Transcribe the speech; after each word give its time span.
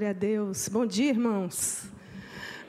Glória 0.00 0.16
a 0.16 0.18
Deus. 0.18 0.66
Bom 0.66 0.86
dia, 0.86 1.10
irmãos. 1.10 1.82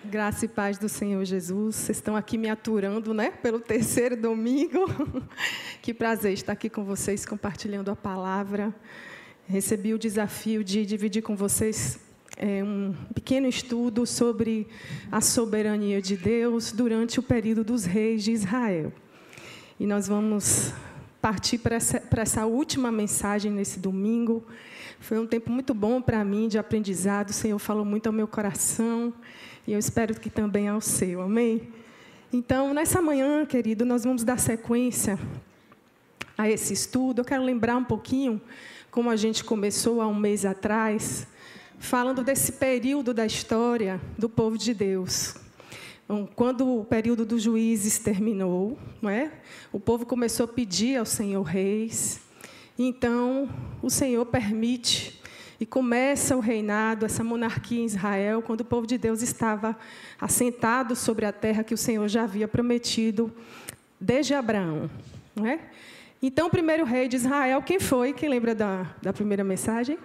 Graça 0.03 0.43
e 0.43 0.49
paz 0.49 0.77
do 0.77 0.89
Senhor 0.89 1.23
Jesus. 1.23 1.77
Vocês 1.77 1.97
estão 1.97 2.13
aqui 2.13 2.37
me 2.37 2.49
aturando, 2.49 3.13
né? 3.13 3.31
Pelo 3.31 3.57
terceiro 3.57 4.17
domingo. 4.17 4.85
que 5.81 5.93
prazer 5.93 6.33
estar 6.33 6.51
aqui 6.51 6.69
com 6.69 6.83
vocês, 6.83 7.25
compartilhando 7.25 7.89
a 7.89 7.95
palavra. 7.95 8.75
Recebi 9.47 9.93
o 9.93 9.97
desafio 9.97 10.61
de 10.61 10.85
dividir 10.85 11.21
com 11.21 11.33
vocês 11.33 12.01
é, 12.35 12.61
um 12.65 12.93
pequeno 13.15 13.47
estudo 13.47 14.05
sobre 14.05 14.67
a 15.09 15.21
soberania 15.21 16.01
de 16.01 16.17
Deus 16.17 16.73
durante 16.73 17.17
o 17.17 17.23
período 17.23 17.63
dos 17.63 17.85
reis 17.85 18.25
de 18.25 18.33
Israel. 18.33 18.91
E 19.79 19.85
nós 19.87 20.05
vamos 20.05 20.73
partir 21.21 21.59
para 21.59 21.77
essa, 21.77 21.97
para 21.97 22.23
essa 22.23 22.45
última 22.45 22.91
mensagem 22.91 23.53
nesse 23.53 23.79
domingo. 23.79 24.45
Foi 25.01 25.17
um 25.17 25.25
tempo 25.25 25.51
muito 25.51 25.73
bom 25.73 25.99
para 25.99 26.23
mim 26.23 26.47
de 26.47 26.59
aprendizado. 26.59 27.31
O 27.31 27.33
Senhor 27.33 27.57
falou 27.57 27.83
muito 27.83 28.05
ao 28.05 28.13
meu 28.13 28.27
coração. 28.27 29.11
E 29.65 29.73
eu 29.73 29.79
espero 29.79 30.13
que 30.13 30.29
também 30.29 30.67
ao 30.67 30.79
seu, 30.79 31.23
amém? 31.23 31.69
Então, 32.31 32.71
nessa 32.71 33.01
manhã, 33.01 33.43
querido, 33.43 33.83
nós 33.83 34.03
vamos 34.03 34.23
dar 34.23 34.39
sequência 34.39 35.17
a 36.37 36.47
esse 36.47 36.73
estudo. 36.73 37.21
Eu 37.21 37.25
quero 37.25 37.43
lembrar 37.43 37.77
um 37.77 37.83
pouquinho 37.83 38.39
como 38.91 39.09
a 39.09 39.15
gente 39.15 39.43
começou 39.43 40.01
há 40.01 40.07
um 40.07 40.13
mês 40.13 40.45
atrás, 40.45 41.25
falando 41.79 42.23
desse 42.23 42.51
período 42.51 43.11
da 43.11 43.25
história 43.25 43.99
do 44.19 44.29
povo 44.29 44.55
de 44.55 44.71
Deus. 44.71 45.33
Quando 46.35 46.79
o 46.79 46.85
período 46.85 47.25
dos 47.25 47.41
juízes 47.41 47.97
terminou, 47.97 48.77
não 49.01 49.09
é? 49.09 49.31
o 49.73 49.79
povo 49.79 50.05
começou 50.05 50.43
a 50.43 50.47
pedir 50.47 50.97
ao 50.97 51.05
Senhor 51.07 51.41
reis. 51.41 52.21
Então, 52.83 53.47
o 53.79 53.91
Senhor 53.91 54.25
permite 54.25 55.21
e 55.59 55.67
começa 55.67 56.35
o 56.35 56.39
reinado, 56.39 57.05
essa 57.05 57.23
monarquia 57.23 57.79
em 57.79 57.85
Israel, 57.85 58.41
quando 58.41 58.61
o 58.61 58.65
povo 58.65 58.87
de 58.87 58.97
Deus 58.97 59.21
estava 59.21 59.77
assentado 60.19 60.95
sobre 60.95 61.23
a 61.27 61.31
terra 61.31 61.63
que 61.63 61.75
o 61.75 61.77
Senhor 61.77 62.07
já 62.07 62.23
havia 62.23 62.47
prometido 62.47 63.31
desde 63.99 64.33
Abraão. 64.33 64.89
Não 65.35 65.45
é? 65.45 65.59
Então, 66.23 66.47
o 66.47 66.49
primeiro 66.49 66.83
rei 66.83 67.07
de 67.07 67.17
Israel, 67.17 67.61
quem 67.61 67.79
foi? 67.79 68.13
Quem 68.13 68.27
lembra 68.27 68.55
da, 68.55 68.87
da 68.99 69.13
primeira 69.13 69.43
mensagem? 69.43 69.99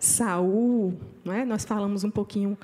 Saul. 0.00 0.98
Não 1.24 1.32
é? 1.32 1.44
Nós 1.44 1.64
falamos 1.64 2.02
um 2.02 2.10
pouquinho 2.10 2.58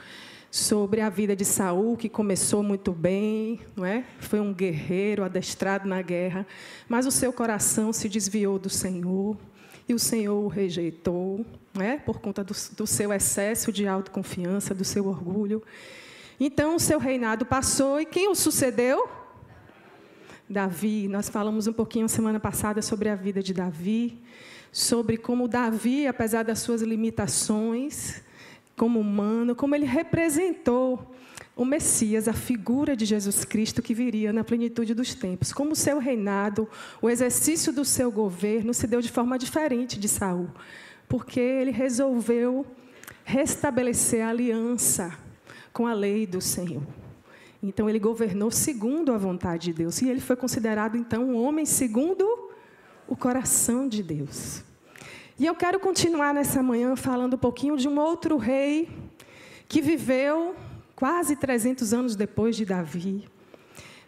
sobre 0.50 1.00
a 1.00 1.08
vida 1.08 1.36
de 1.36 1.44
Saul, 1.44 1.96
que 1.96 2.08
começou 2.08 2.62
muito 2.62 2.92
bem, 2.92 3.60
não 3.76 3.86
é? 3.86 4.04
Foi 4.18 4.40
um 4.40 4.52
guerreiro 4.52 5.22
adestrado 5.22 5.88
na 5.88 6.02
guerra, 6.02 6.46
mas 6.88 7.06
o 7.06 7.10
seu 7.10 7.32
coração 7.32 7.92
se 7.92 8.08
desviou 8.08 8.58
do 8.58 8.68
Senhor 8.68 9.36
e 9.88 9.94
o 9.94 9.98
Senhor 9.98 10.44
o 10.44 10.48
rejeitou, 10.48 11.46
né, 11.72 11.98
por 12.04 12.20
conta 12.20 12.42
do, 12.42 12.54
do 12.76 12.86
seu 12.86 13.12
excesso 13.12 13.70
de 13.70 13.86
autoconfiança, 13.86 14.74
do 14.74 14.84
seu 14.84 15.06
orgulho. 15.06 15.62
Então, 16.38 16.76
o 16.76 16.80
seu 16.80 16.98
reinado 16.98 17.46
passou 17.46 18.00
e 18.00 18.06
quem 18.06 18.28
o 18.28 18.34
sucedeu? 18.34 19.08
Davi. 20.48 21.06
Nós 21.06 21.28
falamos 21.28 21.68
um 21.68 21.72
pouquinho 21.72 22.08
semana 22.08 22.40
passada 22.40 22.82
sobre 22.82 23.08
a 23.08 23.14
vida 23.14 23.40
de 23.40 23.54
Davi, 23.54 24.20
sobre 24.72 25.16
como 25.16 25.46
Davi, 25.46 26.08
apesar 26.08 26.42
das 26.42 26.58
suas 26.58 26.82
limitações, 26.82 28.20
como 28.80 28.98
humano, 28.98 29.54
como 29.54 29.74
ele 29.74 29.84
representou 29.84 31.14
o 31.54 31.66
Messias, 31.66 32.26
a 32.26 32.32
figura 32.32 32.96
de 32.96 33.04
Jesus 33.04 33.44
Cristo 33.44 33.82
que 33.82 33.92
viria 33.92 34.32
na 34.32 34.42
plenitude 34.42 34.94
dos 34.94 35.12
tempos. 35.12 35.52
Como 35.52 35.72
o 35.72 35.76
seu 35.76 35.98
reinado, 35.98 36.66
o 37.02 37.10
exercício 37.10 37.74
do 37.74 37.84
seu 37.84 38.10
governo 38.10 38.72
se 38.72 38.86
deu 38.86 39.02
de 39.02 39.10
forma 39.10 39.38
diferente 39.38 40.00
de 40.00 40.08
Saul, 40.08 40.48
porque 41.06 41.38
ele 41.38 41.70
resolveu 41.70 42.64
restabelecer 43.22 44.24
a 44.24 44.30
aliança 44.30 45.14
com 45.74 45.86
a 45.86 45.92
lei 45.92 46.26
do 46.26 46.40
Senhor. 46.40 46.82
Então 47.62 47.86
ele 47.86 47.98
governou 47.98 48.50
segundo 48.50 49.12
a 49.12 49.18
vontade 49.18 49.64
de 49.64 49.72
Deus, 49.74 50.00
e 50.00 50.08
ele 50.08 50.22
foi 50.22 50.36
considerado 50.36 50.96
então 50.96 51.24
um 51.24 51.36
homem 51.36 51.66
segundo 51.66 52.50
o 53.06 53.14
coração 53.14 53.86
de 53.86 54.02
Deus. 54.02 54.69
E 55.40 55.46
eu 55.46 55.54
quero 55.54 55.80
continuar 55.80 56.34
nessa 56.34 56.62
manhã 56.62 56.94
falando 56.94 57.32
um 57.32 57.38
pouquinho 57.38 57.74
de 57.74 57.88
um 57.88 57.98
outro 57.98 58.36
rei 58.36 58.90
que 59.66 59.80
viveu 59.80 60.54
quase 60.94 61.34
300 61.34 61.94
anos 61.94 62.14
depois 62.14 62.54
de 62.54 62.66
Davi, 62.66 63.26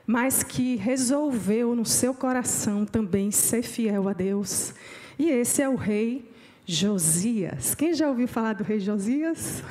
mas 0.07 0.43
que 0.43 0.77
resolveu 0.77 1.75
no 1.75 1.87
seu 1.87 2.13
coração 2.13 2.85
também 2.85 3.31
ser 3.31 3.63
fiel 3.63 4.11
a 4.11 4.13
Deus. 4.13 4.75
E 5.19 5.31
esse 5.31 5.63
é 5.63 5.69
o 5.71 5.75
rei 5.75 6.31
Josias. 6.67 7.75
Quem 7.75 7.95
já 7.95 8.11
ouviu 8.11 8.29
falar 8.29 8.53
do 8.53 8.63
rei 8.63 8.79
Josias? 8.79 9.63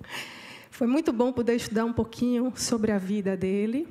Foi 0.72 0.86
muito 0.86 1.12
bom 1.12 1.30
poder 1.30 1.56
estudar 1.56 1.84
um 1.84 1.92
pouquinho 1.92 2.54
sobre 2.56 2.90
a 2.90 2.96
vida 2.96 3.36
dele. 3.36 3.86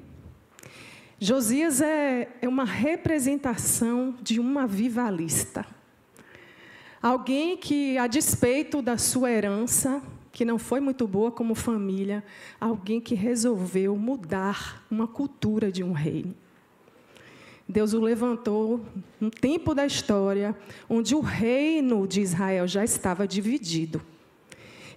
Josias 1.19 1.81
é, 1.81 2.29
é 2.41 2.49
uma 2.49 2.65
representação 2.65 4.15
de 4.23 4.39
um 4.39 4.57
avivalista. 4.57 5.74
Alguém 7.05 7.55
que, 7.55 7.99
a 7.99 8.07
despeito 8.07 8.81
da 8.81 8.97
sua 8.97 9.29
herança, 9.29 10.01
que 10.31 10.43
não 10.43 10.57
foi 10.57 10.79
muito 10.79 11.07
boa 11.07 11.31
como 11.31 11.53
família, 11.53 12.23
alguém 12.59 12.99
que 12.99 13.13
resolveu 13.13 13.95
mudar 13.95 14.83
uma 14.89 15.07
cultura 15.07 15.71
de 15.71 15.83
um 15.83 15.91
reino. 15.91 16.33
Deus 17.69 17.93
o 17.93 18.01
levantou 18.01 18.83
no 19.21 19.29
tempo 19.29 19.75
da 19.75 19.85
história, 19.85 20.55
onde 20.89 21.13
o 21.13 21.19
reino 21.19 22.07
de 22.07 22.21
Israel 22.21 22.67
já 22.67 22.83
estava 22.83 23.27
dividido. 23.27 24.01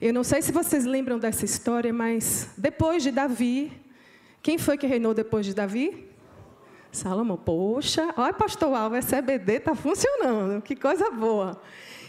Eu 0.01 0.15
não 0.15 0.25
sei 0.25 0.41
se 0.41 0.51
vocês 0.51 0.87
lembram 0.87 1.19
dessa 1.19 1.45
história, 1.45 1.93
mas 1.93 2.55
depois 2.57 3.03
de 3.03 3.11
Davi, 3.11 3.71
quem 4.41 4.57
foi 4.57 4.79
que 4.79 4.87
reinou 4.87 5.13
depois 5.13 5.45
de 5.45 5.53
Davi? 5.53 6.09
Salomão. 6.91 7.37
Poxa, 7.37 8.15
olha, 8.17 8.33
pastor 8.33 8.75
Alves, 8.75 9.05
essa 9.05 9.19
EBD 9.19 9.57
está 9.57 9.75
funcionando, 9.75 10.63
que 10.63 10.75
coisa 10.75 11.11
boa. 11.11 11.61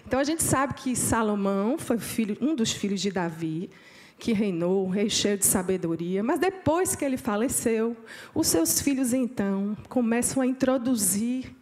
Então 0.06 0.20
a 0.20 0.24
gente 0.24 0.44
sabe 0.44 0.74
que 0.74 0.96
Salomão 0.96 1.78
foi 1.78 1.98
filho, 1.98 2.38
um 2.42 2.56
dos 2.56 2.72
filhos 2.72 3.02
de 3.02 3.12
Davi, 3.12 3.70
que 4.18 4.34
reinou, 4.34 4.86
um 4.86 4.90
rei 4.90 5.10
cheio 5.10 5.38
de 5.38 5.46
sabedoria, 5.46 6.22
mas 6.22 6.40
depois 6.40 6.96
que 6.96 7.06
ele 7.06 7.18
faleceu, 7.18 7.96
os 8.36 8.48
seus 8.48 8.82
filhos 8.82 9.14
então 9.14 9.78
começam 9.88 10.44
a 10.44 10.46
introduzir 10.46 11.56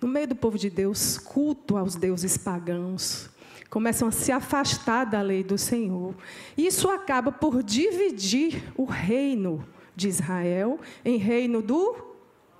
no 0.00 0.06
meio 0.06 0.28
do 0.28 0.36
povo 0.36 0.56
de 0.56 0.70
Deus 0.70 1.18
culto 1.18 1.76
aos 1.76 1.96
deuses 1.96 2.36
pagãos, 2.36 3.28
começam 3.68 4.08
a 4.08 4.12
se 4.12 4.30
afastar 4.30 5.04
da 5.04 5.20
lei 5.20 5.42
do 5.42 5.58
Senhor. 5.58 6.14
Isso 6.56 6.88
acaba 6.88 7.32
por 7.32 7.62
dividir 7.62 8.72
o 8.76 8.84
reino 8.84 9.66
de 9.96 10.08
Israel 10.08 10.78
em 11.04 11.16
reino 11.16 11.60
do 11.60 11.96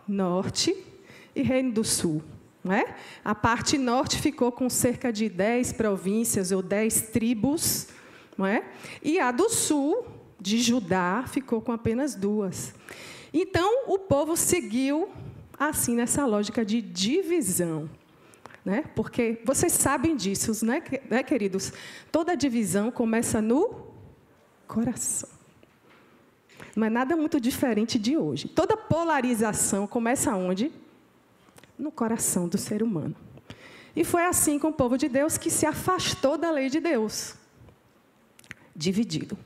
norte 0.09 0.77
e 1.35 1.43
reino 1.43 1.73
do 1.73 1.85
sul. 1.85 2.23
É? 2.71 2.97
A 3.25 3.35
parte 3.35 3.79
norte 3.79 4.19
ficou 4.21 4.51
com 4.51 4.69
cerca 4.69 5.13
de 5.13 5.29
10 5.29 5.73
províncias 5.73 6.51
ou 6.51 6.63
10 6.63 7.11
tribos, 7.11 7.89
é? 8.41 8.65
e 9.03 9.21
a 9.21 9.31
do 9.31 9.49
sul, 9.49 10.07
de 10.41 10.59
Judá, 10.59 11.25
ficou 11.27 11.61
com 11.61 11.73
apenas 11.73 12.15
duas. 12.15 12.75
Então, 13.33 13.85
o 13.87 13.99
povo 13.99 14.37
seguiu 14.37 15.09
assim 15.59 15.95
nessa 15.95 16.27
lógica 16.27 16.65
de 16.65 16.81
divisão. 16.81 17.89
Né? 18.65 18.85
Porque 18.95 19.41
vocês 19.45 19.73
sabem 19.73 20.17
disso, 20.17 20.65
né, 20.65 20.83
né, 21.09 21.23
queridos? 21.23 21.73
Toda 22.11 22.37
divisão 22.37 22.91
começa 22.91 23.41
no 23.41 23.87
coração. 24.67 25.29
Não 26.75 26.87
é 26.87 26.91
nada 26.91 27.17
muito 27.17 27.41
diferente 27.41 27.99
de 27.99 28.17
hoje. 28.17 28.49
Toda 28.49 28.77
polarização 28.77 29.87
começa 29.87 30.35
onde? 30.35 30.73
No 31.79 31.91
coração 31.91 32.49
do 32.49 32.59
ser 32.59 32.83
humano. 32.83 33.15
E 33.95 34.05
foi 34.05 34.25
assim 34.25 34.59
com 34.59 34.69
o 34.69 34.73
povo 34.73 34.99
de 34.99 35.09
Deus 35.09 35.39
que 35.39 35.51
se 35.51 35.65
afastou 35.65 36.37
da 36.37 36.51
lei 36.51 36.69
de 36.69 36.81
Deus, 36.81 37.35
dividido. 38.75 39.39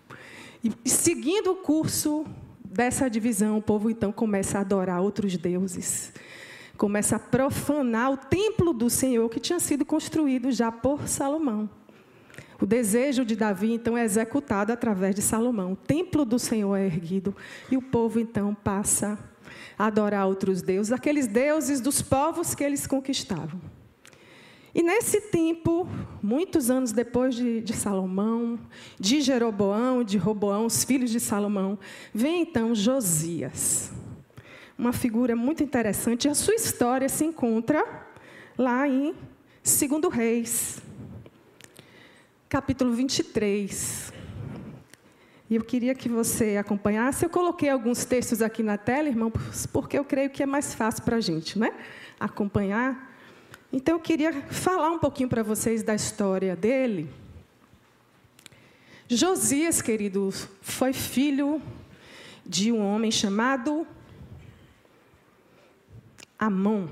E 0.84 0.90
seguindo 0.90 1.52
o 1.52 1.56
curso 1.56 2.26
dessa 2.64 3.08
divisão, 3.08 3.58
o 3.58 3.62
povo 3.62 3.90
então 3.90 4.12
começa 4.12 4.58
a 4.58 4.60
adorar 4.60 5.00
outros 5.00 5.36
deuses, 5.36 6.12
começa 6.76 7.16
a 7.16 7.18
profanar 7.18 8.12
o 8.12 8.16
templo 8.16 8.72
do 8.72 8.90
Senhor 8.90 9.28
que 9.28 9.40
tinha 9.40 9.60
sido 9.60 9.84
construído 9.84 10.50
já 10.50 10.72
por 10.72 11.06
Salomão. 11.06 11.68
O 12.60 12.66
desejo 12.66 13.24
de 13.24 13.34
Davi, 13.34 13.72
então, 13.72 13.96
é 13.96 14.04
executado 14.04 14.72
através 14.72 15.14
de 15.14 15.22
Salomão. 15.22 15.72
O 15.72 15.76
templo 15.76 16.24
do 16.24 16.38
Senhor 16.38 16.76
é 16.76 16.84
erguido 16.84 17.34
e 17.70 17.76
o 17.76 17.82
povo, 17.82 18.20
então, 18.20 18.54
passa 18.54 19.18
a 19.78 19.86
adorar 19.86 20.26
outros 20.26 20.60
deuses, 20.60 20.92
aqueles 20.92 21.26
deuses 21.26 21.80
dos 21.80 22.02
povos 22.02 22.54
que 22.54 22.62
eles 22.62 22.86
conquistavam. 22.86 23.60
E 24.74 24.82
nesse 24.82 25.20
tempo, 25.22 25.88
muitos 26.22 26.70
anos 26.70 26.92
depois 26.92 27.34
de, 27.34 27.60
de, 27.60 27.72
Salomão, 27.72 28.58
de 28.98 29.20
Jeroboão, 29.20 30.04
de 30.04 30.16
Roboão, 30.16 30.66
os 30.66 30.84
filhos 30.84 31.10
de 31.10 31.18
Salomão, 31.18 31.78
vem 32.14 32.42
então 32.42 32.74
Josias. 32.74 33.90
Uma 34.78 34.92
figura 34.92 35.34
muito 35.34 35.62
interessante. 35.62 36.28
A 36.28 36.34
sua 36.34 36.54
história 36.54 37.08
se 37.08 37.24
encontra 37.24 37.84
lá 38.56 38.86
em 38.86 39.12
2 39.64 40.12
Reis, 40.12 40.80
capítulo 42.50 42.92
23. 42.92 44.12
E 45.48 45.54
eu 45.54 45.62
queria 45.62 45.94
que 45.94 46.08
você 46.08 46.56
acompanhasse. 46.56 47.24
Eu 47.24 47.30
coloquei 47.30 47.68
alguns 47.68 48.04
textos 48.04 48.42
aqui 48.42 48.60
na 48.60 48.76
tela, 48.76 49.08
irmãos, 49.08 49.66
porque 49.72 49.96
eu 49.96 50.04
creio 50.04 50.30
que 50.30 50.42
é 50.42 50.46
mais 50.46 50.74
fácil 50.74 51.04
para 51.04 51.16
a 51.16 51.20
gente 51.20 51.56
né? 51.56 51.72
acompanhar. 52.18 53.14
Então 53.72 53.94
eu 53.94 54.00
queria 54.00 54.32
falar 54.50 54.90
um 54.90 54.98
pouquinho 54.98 55.28
para 55.28 55.44
vocês 55.44 55.84
da 55.84 55.94
história 55.94 56.56
dele. 56.56 57.08
Josias, 59.08 59.80
queridos, 59.80 60.48
foi 60.60 60.92
filho 60.92 61.62
de 62.44 62.72
um 62.72 62.84
homem 62.84 63.12
chamado 63.12 63.86
Amon. 66.36 66.88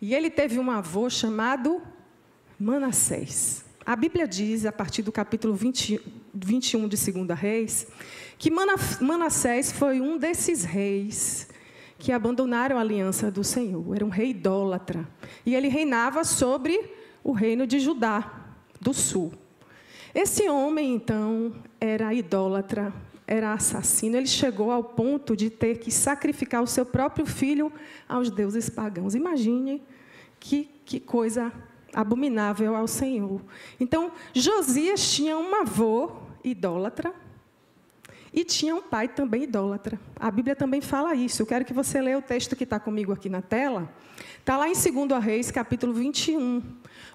E 0.00 0.14
ele 0.14 0.30
teve 0.30 0.58
um 0.58 0.70
avô 0.70 1.10
chamado 1.10 1.82
Manassés. 2.58 3.68
A 3.90 3.96
Bíblia 3.96 4.28
diz, 4.28 4.64
a 4.66 4.70
partir 4.70 5.02
do 5.02 5.10
capítulo 5.10 5.52
20, 5.52 6.00
21 6.32 6.86
de 6.86 7.12
2 7.12 7.36
Reis, 7.36 7.88
que 8.38 8.48
Manassés 8.48 9.72
foi 9.72 10.00
um 10.00 10.16
desses 10.16 10.62
reis 10.62 11.48
que 11.98 12.12
abandonaram 12.12 12.78
a 12.78 12.82
aliança 12.82 13.32
do 13.32 13.42
Senhor. 13.42 13.96
Era 13.96 14.06
um 14.06 14.08
rei 14.08 14.30
idólatra. 14.30 15.08
E 15.44 15.56
ele 15.56 15.66
reinava 15.66 16.22
sobre 16.22 16.80
o 17.24 17.32
reino 17.32 17.66
de 17.66 17.80
Judá, 17.80 18.52
do 18.80 18.94
sul. 18.94 19.32
Esse 20.14 20.48
homem, 20.48 20.94
então, 20.94 21.52
era 21.80 22.14
idólatra, 22.14 22.94
era 23.26 23.52
assassino. 23.52 24.16
Ele 24.16 24.28
chegou 24.28 24.70
ao 24.70 24.84
ponto 24.84 25.34
de 25.34 25.50
ter 25.50 25.78
que 25.78 25.90
sacrificar 25.90 26.62
o 26.62 26.66
seu 26.68 26.86
próprio 26.86 27.26
filho 27.26 27.72
aos 28.08 28.30
deuses 28.30 28.70
pagãos. 28.70 29.16
Imagine 29.16 29.82
que, 30.38 30.70
que 30.84 31.00
coisa 31.00 31.52
abominável 31.94 32.74
ao 32.74 32.86
Senhor. 32.86 33.40
Então, 33.78 34.12
Josias 34.32 35.12
tinha 35.12 35.36
um 35.36 35.54
avô 35.54 36.12
idólatra, 36.42 37.14
e 38.32 38.44
tinha 38.44 38.74
um 38.74 38.82
pai 38.82 39.08
também 39.08 39.42
idólatra. 39.42 39.98
A 40.16 40.30
Bíblia 40.30 40.54
também 40.54 40.80
fala 40.80 41.14
isso. 41.14 41.42
Eu 41.42 41.46
quero 41.46 41.64
que 41.64 41.72
você 41.72 42.00
leia 42.00 42.18
o 42.18 42.22
texto 42.22 42.54
que 42.54 42.64
está 42.64 42.78
comigo 42.78 43.12
aqui 43.12 43.28
na 43.28 43.42
tela. 43.42 43.92
Está 44.38 44.56
lá 44.56 44.68
em 44.68 44.72
2 44.72 45.22
Reis, 45.22 45.50
capítulo 45.50 45.92
21. 45.92 46.62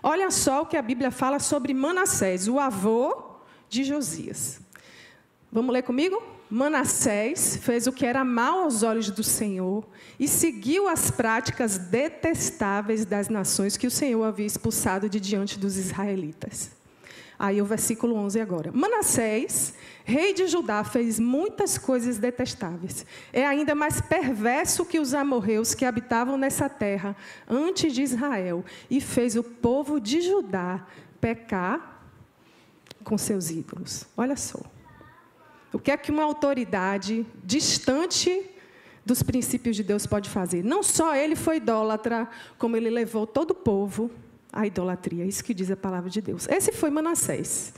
Olha 0.04 0.30
só 0.30 0.63
o 0.63 0.66
que 0.66 0.75
a 0.75 0.81
Bíblia 0.81 1.12
fala 1.12 1.39
sobre 1.39 1.74
Manassés, 1.74 2.48
o 2.48 2.60
avô 2.60 3.38
de 3.69 3.83
Josias. 3.83 4.60
Vamos 5.51 5.74
ler 5.74 5.83
comigo? 5.83 6.22
Manassés 6.55 7.57
fez 7.57 7.85
o 7.85 7.91
que 7.91 8.05
era 8.05 8.23
mal 8.23 8.61
aos 8.61 8.81
olhos 8.81 9.11
do 9.11 9.21
Senhor 9.21 9.85
e 10.17 10.25
seguiu 10.25 10.87
as 10.87 11.11
práticas 11.11 11.77
detestáveis 11.77 13.03
das 13.03 13.27
nações 13.27 13.75
que 13.75 13.85
o 13.85 13.91
Senhor 13.91 14.23
havia 14.23 14.45
expulsado 14.45 15.09
de 15.09 15.19
diante 15.19 15.59
dos 15.59 15.75
israelitas. 15.75 16.71
Aí 17.37 17.61
o 17.61 17.65
versículo 17.65 18.15
11 18.15 18.39
agora. 18.39 18.71
Manassés, 18.71 19.73
rei 20.05 20.33
de 20.33 20.47
Judá, 20.47 20.81
fez 20.85 21.19
muitas 21.19 21.77
coisas 21.77 22.19
detestáveis. 22.19 23.05
É 23.33 23.45
ainda 23.45 23.75
mais 23.75 23.99
perverso 23.99 24.85
que 24.85 24.97
os 24.97 25.13
amorreus 25.13 25.73
que 25.73 25.83
habitavam 25.83 26.37
nessa 26.37 26.69
terra 26.69 27.17
antes 27.49 27.91
de 27.91 28.01
Israel 28.01 28.63
e 28.89 29.01
fez 29.01 29.35
o 29.35 29.43
povo 29.43 29.99
de 29.99 30.21
Judá 30.21 30.87
pecar 31.19 32.07
com 33.03 33.17
seus 33.17 33.49
ídolos. 33.49 34.05
Olha 34.15 34.37
só. 34.37 34.61
O 35.75 35.80
que 35.80 35.92
é 35.92 35.98
que 35.98 36.10
uma 36.10 36.24
autoridade 36.24 37.25
distante 37.44 38.50
dos 39.06 39.22
princípios 39.22 39.75
de 39.75 39.83
Deus 39.83 40.07
pode 40.07 40.30
fazer? 40.30 40.63
Não 40.63 40.81
só 40.81 41.13
ele 41.13 41.36
foi 41.36 41.57
idólatra, 41.57 42.30
como 42.57 42.77
ele 42.77 42.89
levou 42.89 43.27
todo 43.27 43.51
o 43.51 43.56
povo 43.56 44.10
a 44.54 44.66
idolatria. 44.66 45.25
É 45.25 45.27
isso 45.27 45.44
que 45.44 45.54
diz 45.54 45.69
a 45.69 45.75
palavra 45.75 46.10
de 46.10 46.22
Deus. 46.22 46.48
Esse 46.48 46.72
foi 46.72 46.89
Manassés. 46.89 47.74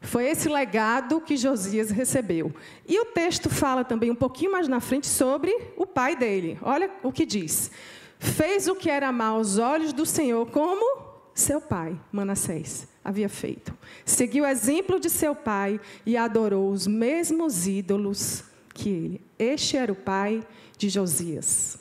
Foi 0.00 0.26
esse 0.26 0.48
legado 0.48 1.20
que 1.20 1.36
Josias 1.36 1.90
recebeu. 1.90 2.54
E 2.86 3.00
o 3.00 3.06
texto 3.06 3.50
fala 3.50 3.82
também 3.82 4.12
um 4.12 4.14
pouquinho 4.14 4.52
mais 4.52 4.68
na 4.68 4.78
frente 4.78 5.08
sobre 5.08 5.52
o 5.76 5.84
pai 5.84 6.14
dele. 6.14 6.56
Olha 6.62 6.88
o 7.02 7.10
que 7.10 7.26
diz. 7.26 7.72
Fez 8.20 8.68
o 8.68 8.76
que 8.76 8.88
era 8.88 9.10
mal 9.10 9.38
aos 9.38 9.58
olhos 9.58 9.92
do 9.92 10.06
Senhor, 10.06 10.46
como 10.52 11.15
seu 11.36 11.60
pai, 11.60 12.00
Manassés, 12.10 12.88
havia 13.04 13.28
feito. 13.28 13.76
Seguiu 14.06 14.44
o 14.44 14.46
exemplo 14.46 14.98
de 14.98 15.10
seu 15.10 15.34
pai 15.34 15.78
e 16.06 16.16
adorou 16.16 16.70
os 16.70 16.86
mesmos 16.86 17.66
ídolos 17.66 18.42
que 18.72 18.88
ele. 18.88 19.20
Este 19.38 19.76
era 19.76 19.92
o 19.92 19.94
pai 19.94 20.42
de 20.78 20.88
Josias. 20.88 21.78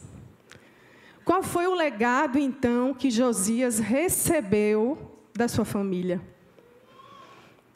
Qual 1.24 1.42
foi 1.42 1.68
o 1.68 1.74
legado, 1.74 2.38
então, 2.38 2.94
que 2.94 3.10
Josias 3.10 3.80
recebeu 3.80 5.18
da 5.34 5.48
sua 5.48 5.64
família? 5.64 6.22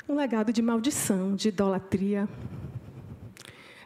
Um 0.07 0.15
legado 0.15 0.51
de 0.51 0.61
maldição, 0.61 1.33
de 1.33 1.47
idolatria. 1.47 2.27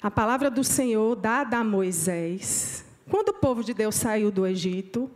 A 0.02 0.10
palavra 0.10 0.50
do 0.50 0.64
Senhor 0.64 1.16
dada 1.16 1.60
a 1.60 1.64
Moisés. 1.64 2.84
Quando 3.08 3.30
o 3.30 3.34
povo 3.36 3.64
de 3.64 3.72
Deus 3.72 3.94
saiu 3.94 4.32
do 4.32 4.48
Egito, 4.48 5.12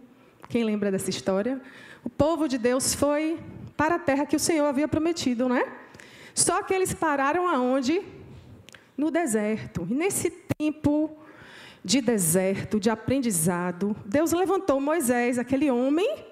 quem 0.48 0.64
lembra 0.64 0.92
dessa 0.92 1.10
história? 1.10 1.60
O 2.08 2.10
povo 2.10 2.48
de 2.48 2.58
Deus 2.58 2.94
foi 2.94 3.38
para 3.76 3.96
a 3.96 4.00
terra 4.00 4.26
que 4.26 4.38
o 4.38 4.40
Senhor 4.40 4.66
havia 4.66 4.88
prometido, 4.88 5.50
né? 5.50 5.68
Só 6.34 6.64
que 6.64 6.74
eles 6.74 6.94
pararam 6.94 7.50
aonde? 7.50 8.02
No 8.96 9.12
deserto. 9.12 9.86
E 9.92 9.94
nesse 9.94 10.30
tempo, 10.58 11.12
de 11.84 12.00
deserto, 12.00 12.80
de 12.80 12.90
aprendizado, 12.90 13.94
Deus 14.06 14.32
levantou 14.32 14.80
Moisés, 14.80 15.38
aquele 15.38 15.70
homem 15.70 16.24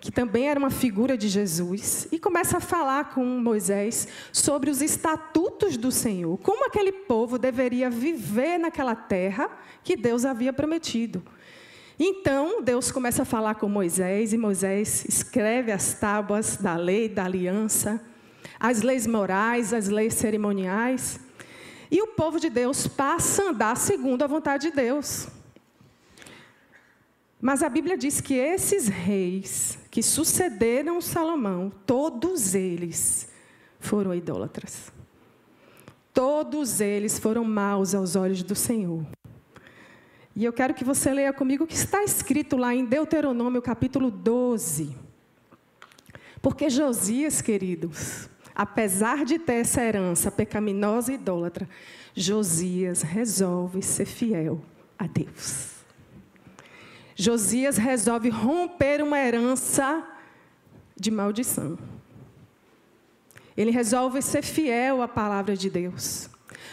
que 0.00 0.10
também 0.10 0.48
era 0.48 0.58
uma 0.58 0.70
figura 0.70 1.16
de 1.16 1.28
Jesus, 1.28 2.08
e 2.10 2.18
começa 2.18 2.56
a 2.56 2.60
falar 2.60 3.10
com 3.14 3.24
Moisés 3.24 4.08
sobre 4.32 4.68
os 4.68 4.82
estatutos 4.82 5.76
do 5.76 5.92
Senhor, 5.92 6.36
como 6.38 6.66
aquele 6.66 6.90
povo 6.90 7.38
deveria 7.38 7.88
viver 7.88 8.58
naquela 8.58 8.96
terra 8.96 9.48
que 9.84 9.96
Deus 9.96 10.24
havia 10.24 10.52
prometido. 10.52 11.22
Então, 11.98 12.62
Deus 12.62 12.90
começa 12.90 13.22
a 13.22 13.24
falar 13.24 13.54
com 13.56 13.68
Moisés, 13.68 14.32
e 14.32 14.38
Moisés 14.38 15.04
escreve 15.04 15.70
as 15.70 15.94
tábuas 15.94 16.56
da 16.56 16.76
lei, 16.76 17.08
da 17.08 17.24
aliança, 17.24 18.00
as 18.58 18.82
leis 18.82 19.06
morais, 19.06 19.72
as 19.72 19.88
leis 19.88 20.14
cerimoniais. 20.14 21.20
E 21.90 22.00
o 22.00 22.08
povo 22.08 22.40
de 22.40 22.48
Deus 22.48 22.86
passa 22.86 23.42
a 23.42 23.48
andar 23.50 23.76
segundo 23.76 24.22
a 24.22 24.26
vontade 24.26 24.70
de 24.70 24.76
Deus. 24.76 25.28
Mas 27.40 27.62
a 27.62 27.68
Bíblia 27.68 27.98
diz 27.98 28.20
que 28.20 28.34
esses 28.34 28.86
reis 28.86 29.78
que 29.90 30.02
sucederam 30.02 31.00
Salomão, 31.00 31.72
todos 31.84 32.54
eles 32.54 33.28
foram 33.80 34.14
idólatras. 34.14 34.92
Todos 36.14 36.80
eles 36.80 37.18
foram 37.18 37.44
maus 37.44 37.94
aos 37.94 38.14
olhos 38.16 38.42
do 38.42 38.54
Senhor. 38.54 39.04
E 40.34 40.44
eu 40.44 40.52
quero 40.52 40.72
que 40.72 40.84
você 40.84 41.12
leia 41.12 41.32
comigo 41.32 41.64
o 41.64 41.66
que 41.66 41.74
está 41.74 42.02
escrito 42.02 42.56
lá 42.56 42.74
em 42.74 42.84
Deuteronômio 42.84 43.60
capítulo 43.60 44.10
12. 44.10 44.96
Porque 46.40 46.70
Josias, 46.70 47.42
queridos, 47.42 48.28
apesar 48.54 49.24
de 49.24 49.38
ter 49.38 49.60
essa 49.60 49.82
herança 49.82 50.30
pecaminosa 50.30 51.12
e 51.12 51.16
idólatra, 51.16 51.68
Josias 52.14 53.02
resolve 53.02 53.82
ser 53.82 54.06
fiel 54.06 54.60
a 54.98 55.06
Deus. 55.06 55.72
Josias 57.14 57.76
resolve 57.76 58.30
romper 58.30 59.02
uma 59.02 59.18
herança 59.18 60.06
de 60.96 61.10
maldição. 61.10 61.78
Ele 63.54 63.70
resolve 63.70 64.22
ser 64.22 64.42
fiel 64.42 65.02
à 65.02 65.08
palavra 65.08 65.54
de 65.54 65.68
Deus. 65.68 66.31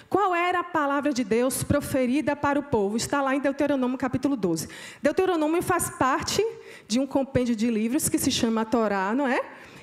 Qual 0.09 0.33
era 0.33 0.61
a 0.61 0.63
palavra 0.63 1.13
de 1.13 1.23
Deus 1.23 1.61
proferida 1.61 2.35
para 2.35 2.59
o 2.59 2.63
povo? 2.63 2.97
Está 2.97 3.21
lá 3.21 3.35
em 3.35 3.39
Deuteronômio 3.39 3.95
capítulo 3.95 4.35
12. 4.35 4.67
Deuteronômio 5.03 5.61
faz 5.61 5.91
parte 5.91 6.43
de 6.87 6.99
um 6.99 7.05
compêndio 7.05 7.55
de 7.55 7.69
livros 7.69 8.09
que 8.09 8.17
se 8.17 8.31
chama 8.31 8.65
Torá, 8.65 9.13
não 9.13 9.27
é? 9.27 9.39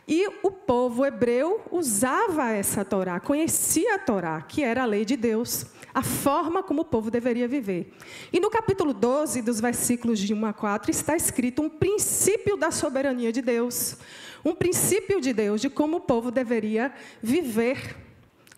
E 0.08 0.26
o 0.42 0.50
povo 0.50 1.06
hebreu 1.06 1.60
usava 1.70 2.50
essa 2.50 2.84
Torá, 2.84 3.20
conhecia 3.20 3.94
a 3.94 3.98
Torá, 4.00 4.42
que 4.42 4.64
era 4.64 4.82
a 4.82 4.86
lei 4.86 5.04
de 5.04 5.16
Deus, 5.16 5.66
a 5.94 6.02
forma 6.02 6.60
como 6.60 6.82
o 6.82 6.84
povo 6.84 7.08
deveria 7.08 7.46
viver. 7.46 7.92
E 8.32 8.40
no 8.40 8.50
capítulo 8.50 8.92
12, 8.92 9.42
dos 9.42 9.60
versículos 9.60 10.18
de 10.18 10.34
1 10.34 10.46
a 10.46 10.52
4, 10.52 10.90
está 10.90 11.14
escrito 11.14 11.62
um 11.62 11.68
princípio 11.68 12.56
da 12.56 12.72
soberania 12.72 13.30
de 13.30 13.42
Deus, 13.42 13.96
um 14.44 14.54
princípio 14.56 15.20
de 15.20 15.32
Deus 15.32 15.60
de 15.60 15.70
como 15.70 15.98
o 15.98 16.00
povo 16.00 16.32
deveria 16.32 16.92
viver 17.22 18.05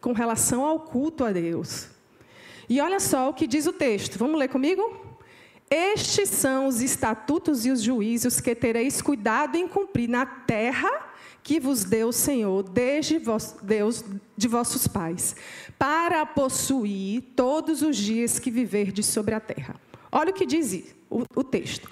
com 0.00 0.12
relação 0.12 0.64
ao 0.64 0.80
culto 0.80 1.24
a 1.24 1.32
Deus. 1.32 1.88
E 2.68 2.80
olha 2.80 3.00
só 3.00 3.30
o 3.30 3.34
que 3.34 3.46
diz 3.46 3.66
o 3.66 3.72
texto. 3.72 4.18
Vamos 4.18 4.38
ler 4.38 4.48
comigo? 4.48 5.08
Estes 5.70 6.30
são 6.30 6.66
os 6.66 6.80
estatutos 6.80 7.66
e 7.66 7.70
os 7.70 7.82
juízos 7.82 8.40
que 8.40 8.54
tereis 8.54 9.02
cuidado 9.02 9.56
em 9.56 9.68
cumprir 9.68 10.08
na 10.08 10.24
terra 10.24 11.08
que 11.42 11.58
vos 11.58 11.84
deu 11.84 12.08
o 12.08 12.12
Senhor, 12.12 12.62
desde 12.62 13.18
vos, 13.18 13.54
Deus 13.62 14.04
de 14.36 14.46
vossos 14.46 14.86
pais, 14.86 15.34
para 15.78 16.26
possuir 16.26 17.22
todos 17.34 17.80
os 17.80 17.96
dias 17.96 18.38
que 18.38 18.50
viverdes 18.50 19.06
sobre 19.06 19.34
a 19.34 19.40
terra. 19.40 19.74
Olha 20.12 20.30
o 20.30 20.34
que 20.34 20.44
diz 20.44 20.94
o, 21.08 21.22
o 21.34 21.42
texto. 21.42 21.90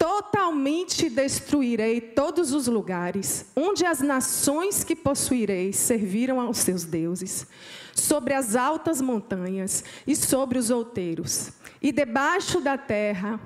Totalmente 0.00 1.10
destruirei 1.10 2.00
todos 2.00 2.54
os 2.54 2.66
lugares 2.66 3.44
onde 3.54 3.84
as 3.84 4.00
nações 4.00 4.82
que 4.82 4.96
possuireis 4.96 5.76
serviram 5.76 6.40
aos 6.40 6.56
seus 6.56 6.84
deuses, 6.84 7.46
sobre 7.94 8.32
as 8.32 8.56
altas 8.56 9.02
montanhas 9.02 9.84
e 10.06 10.16
sobre 10.16 10.58
os 10.58 10.70
outeiros, 10.70 11.52
e 11.82 11.92
debaixo 11.92 12.62
da 12.62 12.78
terra 12.78 13.38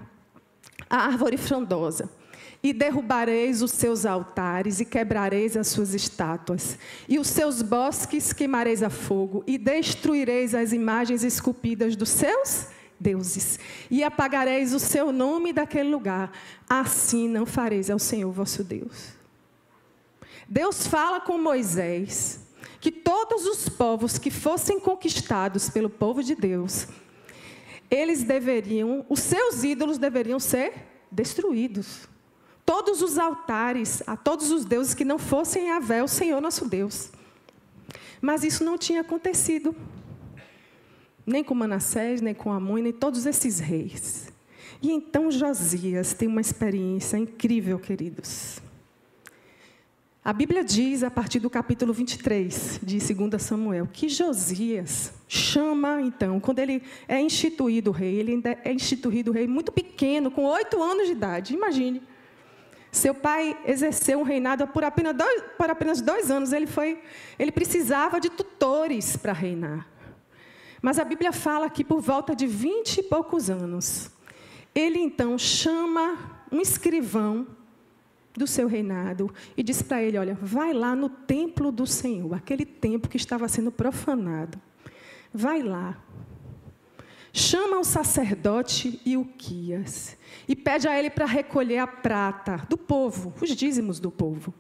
a 0.89 0.99
árvore 0.99 1.37
frondosa 1.37 2.09
e 2.63 2.73
derrubareis 2.73 3.61
os 3.61 3.73
seus 3.73 4.07
altares 4.07 4.79
e 4.79 4.85
quebrareis 4.85 5.57
as 5.57 5.67
suas 5.67 5.93
estátuas, 5.93 6.79
e 7.09 7.19
os 7.19 7.27
seus 7.27 7.63
bosques 7.63 8.33
queimareis 8.33 8.81
a 8.81 8.89
fogo, 8.89 9.43
e 9.45 9.59
destruireis 9.59 10.55
as 10.55 10.73
imagens 10.73 11.25
esculpidas 11.25 11.97
dos 11.97 12.11
seus 12.11 12.69
deuses, 12.99 13.59
e 13.91 14.03
apagareis 14.03 14.73
o 14.73 14.79
seu 14.79 15.13
nome 15.13 15.53
daquele 15.53 15.89
lugar. 15.89 16.33
Assim 16.69 17.29
não 17.29 17.45
fareis 17.45 17.91
ao 17.91 17.99
Senhor 17.99 18.31
vosso 18.33 18.63
Deus. 18.65 19.15
Deus 20.49 20.87
fala 20.87 21.21
com 21.21 21.39
Moisés 21.39 22.41
que 22.81 22.93
todos 22.93 23.47
os 23.47 23.69
povos 23.69 24.19
que 24.19 24.31
fossem 24.31 24.79
conquistados 24.79 25.71
pelo 25.71 25.89
povo 25.89 26.23
de 26.23 26.35
Deus, 26.35 26.87
eles 27.91 28.23
deveriam, 28.23 29.05
os 29.09 29.21
seus 29.21 29.65
ídolos 29.65 29.97
deveriam 29.97 30.39
ser 30.39 30.75
destruídos 31.11 32.09
todos 32.65 33.03
os 33.03 33.19
altares 33.19 34.03
a 34.07 34.17
todos 34.17 34.51
os 34.51 34.65
deuses 34.65 34.95
que 34.95 35.05
não 35.05 35.19
fossem 35.19 35.69
Yahvé, 35.69 36.03
o 36.03 36.09
Senhor 36.09 36.41
nosso 36.41 36.67
Deus. 36.67 37.11
Mas 38.21 38.43
isso 38.43 38.65
não 38.65 38.79
tinha 38.79 39.03
acontecido. 39.03 39.77
Nem 41.27 41.43
com 41.43 41.55
Manassés, 41.55 42.21
nem 42.21 42.35
com 42.35 42.53
Amon, 42.53 42.77
nem 42.77 42.93
todos 42.93 43.27
esses 43.27 43.59
reis. 43.59 44.33
E 44.83 44.91
então 44.91 45.31
Josias 45.31 46.13
tem 46.13 46.29
uma 46.29 46.41
experiência 46.41 47.17
incrível, 47.17 47.79
queridos. 47.79 48.61
A 50.25 50.33
Bíblia 50.33 50.65
diz, 50.65 51.03
a 51.03 51.11
partir 51.11 51.39
do 51.39 51.51
capítulo 51.51 51.93
23 51.93 52.81
de 52.83 52.99
2 52.99 53.43
Samuel, 53.43 53.87
que 53.93 54.09
Josias 54.09 55.13
chama, 55.29 56.01
então, 56.01 56.41
quando 56.41 56.61
ele 56.61 56.83
é 57.07 57.21
instituído 57.21 57.91
rei, 57.91 58.15
ele 58.15 58.33
ainda 58.33 58.59
é 58.65 58.73
instituído 58.73 59.33
rei 59.33 59.47
muito 59.47 59.71
pequeno, 59.71 60.31
com 60.31 60.45
oito 60.45 60.83
anos 60.83 61.07
de 61.07 61.13
idade, 61.13 61.53
imagine. 61.53 62.03
Seu 62.91 63.13
pai 63.13 63.59
exerceu 63.67 64.21
um 64.21 64.23
reinado 64.23 64.67
por 64.69 64.83
apenas 64.83 65.15
dois, 65.15 65.43
por 65.59 65.69
apenas 65.69 66.01
dois 66.01 66.31
anos. 66.31 66.53
Ele, 66.53 66.67
foi, 66.67 67.03
ele 67.39 67.53
precisava 67.53 68.21
de 68.21 68.31
tutores 68.31 69.17
para 69.17 69.33
reinar. 69.33 69.87
Mas 70.85 70.99
a 70.99 71.05
Bíblia 71.05 71.33
fala 71.33 71.71
que 71.71 71.83
por 71.83 71.99
volta 71.99 72.37
de 72.37 72.47
vinte 72.47 72.99
e 72.99 73.03
poucos 73.03 73.49
anos, 73.49 74.11
ele 74.75 74.99
então 74.99 75.39
chama 75.39 76.43
um 76.53 76.61
escrivão 76.61 77.47
do 78.35 78.47
seu 78.47 78.69
reinado 78.69 79.33
e 79.57 79.63
diz 79.63 79.81
para 79.81 80.03
ele: 80.03 80.19
Olha, 80.19 80.35
vai 80.43 80.75
lá 80.75 80.95
no 80.95 81.09
templo 81.09 81.73
do 81.73 81.87
Senhor, 81.87 82.35
aquele 82.35 82.67
templo 82.67 83.09
que 83.09 83.17
estava 83.17 83.49
sendo 83.49 83.73
profanado. 83.73 84.61
Vai 85.33 85.63
lá, 85.63 85.97
chama 87.33 87.79
o 87.79 87.85
sacerdote 87.85 89.01
Ilquias 89.07 90.19
e 90.47 90.55
pede 90.55 90.87
a 90.87 90.99
ele 90.99 91.09
para 91.09 91.25
recolher 91.25 91.79
a 91.79 91.87
prata 91.87 92.59
do 92.69 92.77
povo, 92.77 93.33
os 93.41 93.57
dízimos 93.57 93.99
do 93.99 94.11
povo. 94.11 94.53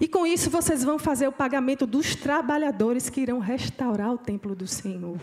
E 0.00 0.08
com 0.08 0.26
isso 0.26 0.48
vocês 0.48 0.82
vão 0.82 0.98
fazer 0.98 1.28
o 1.28 1.32
pagamento 1.32 1.86
dos 1.86 2.16
trabalhadores 2.16 3.10
que 3.10 3.20
irão 3.20 3.40
restaurar 3.40 4.10
o 4.10 4.16
templo 4.16 4.54
do 4.54 4.66
Senhor. 4.66 5.20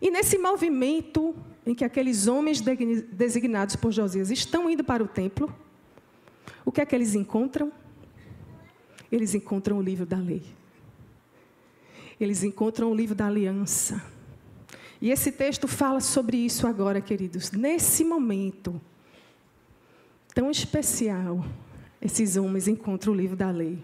E 0.00 0.10
nesse 0.10 0.38
movimento 0.38 1.34
em 1.66 1.74
que 1.74 1.84
aqueles 1.84 2.26
homens 2.26 2.62
designados 3.12 3.76
por 3.76 3.92
Josias 3.92 4.30
estão 4.30 4.70
indo 4.70 4.82
para 4.82 5.02
o 5.02 5.08
templo, 5.08 5.54
o 6.64 6.72
que 6.72 6.80
é 6.80 6.86
que 6.86 6.94
eles 6.94 7.14
encontram? 7.14 7.72
Eles 9.12 9.34
encontram 9.34 9.78
o 9.78 9.82
livro 9.82 10.06
da 10.06 10.16
lei. 10.16 10.42
Eles 12.18 12.42
encontram 12.42 12.90
o 12.90 12.94
livro 12.94 13.14
da 13.14 13.26
aliança. 13.26 14.02
E 15.00 15.10
esse 15.10 15.32
texto 15.32 15.66
fala 15.66 16.00
sobre 16.00 16.36
isso 16.36 16.66
agora, 16.66 17.00
queridos. 17.00 17.50
Nesse 17.50 18.04
momento 18.04 18.80
tão 20.34 20.50
especial, 20.50 21.44
esses 22.00 22.36
homens 22.36 22.68
encontram 22.68 23.12
o 23.12 23.16
livro 23.16 23.36
da 23.36 23.50
lei. 23.50 23.82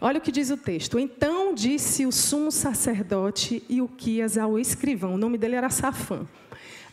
Olha 0.00 0.18
o 0.18 0.20
que 0.20 0.30
diz 0.30 0.50
o 0.50 0.56
texto. 0.56 0.98
Então 0.98 1.52
disse 1.52 2.06
o 2.06 2.12
sumo 2.12 2.52
sacerdote 2.52 3.62
e 3.68 3.82
o 3.82 3.88
Quias 3.88 4.38
ao 4.38 4.58
escrivão, 4.58 5.14
o 5.14 5.18
nome 5.18 5.36
dele 5.36 5.56
era 5.56 5.70
Safã. 5.70 6.26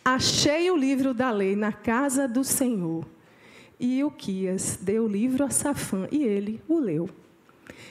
Achei 0.03 0.69
o 0.69 0.77
livro 0.77 1.13
da 1.13 1.31
lei 1.31 1.55
na 1.55 1.71
casa 1.71 2.27
do 2.27 2.43
Senhor. 2.43 3.05
E 3.79 4.03
o 4.03 4.11
Quias 4.11 4.79
deu 4.81 5.05
o 5.05 5.07
livro 5.07 5.43
a 5.43 5.49
Safã 5.49 6.07
e 6.11 6.23
ele 6.23 6.61
o 6.67 6.79
leu. 6.79 7.09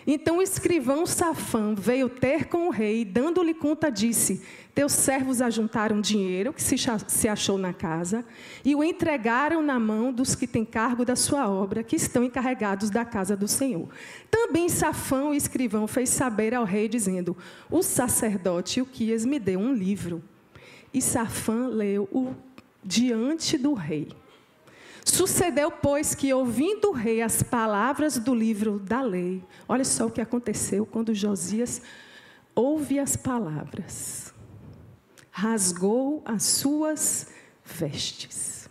Então 0.06 0.38
o 0.38 0.42
escrivão 0.42 1.06
Safã 1.06 1.74
veio 1.74 2.08
ter 2.08 2.46
com 2.46 2.68
o 2.68 2.70
rei, 2.70 3.00
e 3.00 3.04
dando-lhe 3.04 3.54
conta, 3.54 3.90
disse: 3.90 4.42
Teus 4.74 4.92
servos 4.92 5.40
ajuntaram 5.40 6.00
dinheiro 6.00 6.52
que 6.52 6.62
se 6.62 7.28
achou 7.28 7.56
na 7.56 7.72
casa 7.72 8.24
e 8.64 8.74
o 8.74 8.82
entregaram 8.82 9.62
na 9.62 9.78
mão 9.78 10.12
dos 10.12 10.34
que 10.34 10.46
têm 10.46 10.64
cargo 10.64 11.04
da 11.04 11.14
sua 11.14 11.48
obra, 11.48 11.84
que 11.84 11.94
estão 11.94 12.24
encarregados 12.24 12.90
da 12.90 13.04
casa 13.04 13.36
do 13.36 13.46
Senhor. 13.46 13.88
Também 14.30 14.68
Safã, 14.68 15.26
o 15.26 15.34
escrivão, 15.34 15.86
fez 15.86 16.10
saber 16.10 16.54
ao 16.54 16.64
rei, 16.64 16.88
dizendo: 16.88 17.36
O 17.70 17.82
sacerdote 17.82 18.80
Uquias 18.80 19.24
me 19.24 19.38
deu 19.38 19.60
um 19.60 19.72
livro. 19.72 20.22
E 20.92 21.00
Safã 21.00 21.68
leu-o 21.68 22.34
diante 22.82 23.56
do 23.56 23.74
rei. 23.74 24.08
Sucedeu, 25.04 25.70
pois, 25.70 26.14
que 26.14 26.32
ouvindo 26.32 26.88
o 26.88 26.92
rei 26.92 27.20
as 27.20 27.42
palavras 27.42 28.16
do 28.16 28.34
livro 28.34 28.78
da 28.78 29.02
lei, 29.02 29.44
olha 29.68 29.84
só 29.84 30.06
o 30.06 30.10
que 30.10 30.20
aconteceu 30.20 30.86
quando 30.86 31.14
Josias 31.14 31.82
ouve 32.54 32.98
as 32.98 33.14
palavras, 33.14 34.32
rasgou 35.30 36.22
as 36.24 36.42
suas 36.44 37.28
vestes. 37.62 38.68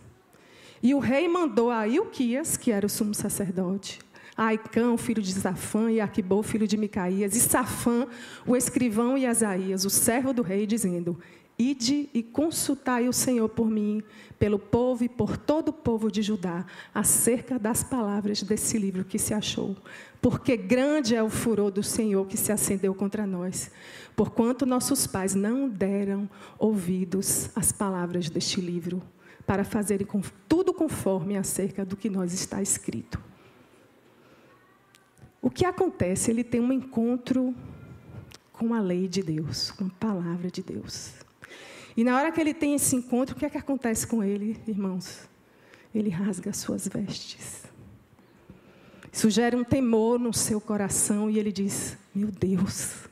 E 0.82 0.92
o 0.92 0.98
rei 0.98 1.28
mandou 1.28 1.70
a 1.70 1.86
Ilquias, 1.86 2.56
que 2.56 2.72
era 2.72 2.84
o 2.84 2.90
sumo 2.90 3.14
sacerdote, 3.14 4.00
a 4.36 4.46
Aicão, 4.46 4.98
filho 4.98 5.22
de 5.22 5.32
Safã, 5.32 5.90
e 5.90 6.00
Aquibô, 6.00 6.42
filho 6.42 6.66
de 6.66 6.76
Micaías, 6.76 7.36
e 7.36 7.40
Safã, 7.40 8.08
o 8.44 8.56
escrivão, 8.56 9.16
e 9.16 9.24
Asaías, 9.24 9.84
o 9.84 9.90
servo 9.90 10.32
do 10.32 10.42
rei, 10.42 10.66
dizendo: 10.66 11.18
Ide 11.56 12.10
e 12.12 12.20
consultai 12.20 13.08
o 13.08 13.12
Senhor 13.12 13.48
por 13.48 13.70
mim, 13.70 14.02
pelo 14.40 14.58
povo 14.58 15.04
e 15.04 15.08
por 15.08 15.36
todo 15.36 15.68
o 15.68 15.72
povo 15.72 16.10
de 16.10 16.20
Judá, 16.20 16.66
acerca 16.92 17.58
das 17.58 17.84
palavras 17.84 18.42
desse 18.42 18.76
livro 18.76 19.04
que 19.04 19.20
se 19.20 19.32
achou. 19.32 19.76
Porque 20.20 20.56
grande 20.56 21.14
é 21.14 21.22
o 21.22 21.30
furor 21.30 21.70
do 21.70 21.82
Senhor 21.82 22.26
que 22.26 22.36
se 22.36 22.50
acendeu 22.50 22.92
contra 22.92 23.24
nós, 23.24 23.70
porquanto 24.16 24.66
nossos 24.66 25.06
pais 25.06 25.36
não 25.36 25.68
deram 25.68 26.28
ouvidos 26.58 27.50
às 27.54 27.70
palavras 27.70 28.28
deste 28.28 28.60
livro, 28.60 29.00
para 29.46 29.62
fazerem 29.62 30.06
tudo 30.48 30.74
conforme 30.74 31.36
acerca 31.36 31.84
do 31.84 31.96
que 31.96 32.10
nós 32.10 32.32
está 32.32 32.60
escrito. 32.60 33.22
O 35.40 35.50
que 35.50 35.64
acontece? 35.64 36.30
Ele 36.30 36.42
tem 36.42 36.60
um 36.60 36.72
encontro 36.72 37.54
com 38.52 38.72
a 38.72 38.80
lei 38.80 39.06
de 39.06 39.22
Deus, 39.22 39.70
com 39.70 39.84
a 39.84 39.90
palavra 39.90 40.50
de 40.50 40.62
Deus. 40.62 41.23
E 41.96 42.02
na 42.02 42.16
hora 42.16 42.32
que 42.32 42.40
ele 42.40 42.52
tem 42.52 42.74
esse 42.74 42.96
encontro, 42.96 43.36
o 43.36 43.38
que 43.38 43.46
é 43.46 43.50
que 43.50 43.58
acontece 43.58 44.06
com 44.06 44.22
ele, 44.22 44.60
irmãos? 44.66 45.28
Ele 45.94 46.10
rasga 46.10 46.50
as 46.50 46.56
suas 46.56 46.88
vestes. 46.88 47.64
Isso 49.12 49.30
gera 49.30 49.56
um 49.56 49.62
temor 49.62 50.18
no 50.18 50.32
seu 50.32 50.60
coração 50.60 51.30
e 51.30 51.38
ele 51.38 51.52
diz: 51.52 51.96
Meu 52.14 52.32
Deus, 52.32 53.08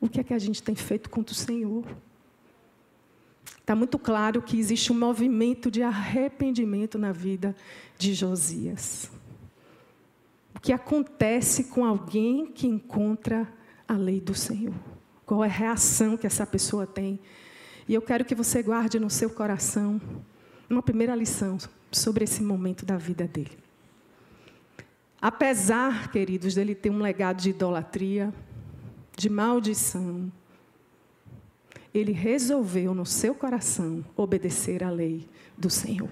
o 0.00 0.08
que 0.08 0.20
é 0.20 0.24
que 0.24 0.32
a 0.32 0.38
gente 0.38 0.62
tem 0.62 0.74
feito 0.74 1.10
contra 1.10 1.34
o 1.34 1.36
Senhor? 1.36 1.84
Está 3.60 3.74
muito 3.74 3.98
claro 3.98 4.42
que 4.42 4.58
existe 4.58 4.90
um 4.92 4.98
movimento 4.98 5.70
de 5.70 5.82
arrependimento 5.82 6.98
na 6.98 7.12
vida 7.12 7.54
de 7.98 8.14
Josias. 8.14 9.10
O 10.54 10.60
que 10.60 10.72
acontece 10.72 11.64
com 11.64 11.84
alguém 11.84 12.46
que 12.46 12.66
encontra 12.66 13.46
a 13.86 13.94
lei 13.94 14.20
do 14.20 14.34
Senhor. 14.34 14.74
Qual 15.24 15.44
é 15.44 15.48
a 15.48 15.50
reação 15.50 16.16
que 16.16 16.26
essa 16.26 16.46
pessoa 16.46 16.86
tem? 16.86 17.20
E 17.88 17.94
eu 17.94 18.02
quero 18.02 18.24
que 18.24 18.34
você 18.34 18.62
guarde 18.62 18.98
no 18.98 19.10
seu 19.10 19.28
coração 19.28 20.00
uma 20.68 20.82
primeira 20.82 21.14
lição 21.14 21.58
sobre 21.92 22.24
esse 22.24 22.42
momento 22.42 22.84
da 22.86 22.96
vida 22.96 23.26
dele. 23.26 23.58
Apesar, 25.20 26.10
queridos, 26.10 26.54
dele 26.54 26.74
ter 26.74 26.90
um 26.90 27.00
legado 27.00 27.40
de 27.40 27.50
idolatria, 27.50 28.32
de 29.16 29.30
maldição, 29.30 30.30
ele 31.94 32.12
resolveu 32.12 32.92
no 32.94 33.06
seu 33.06 33.34
coração 33.34 34.04
obedecer 34.16 34.82
à 34.82 34.90
lei 34.90 35.28
do 35.56 35.70
Senhor. 35.70 36.10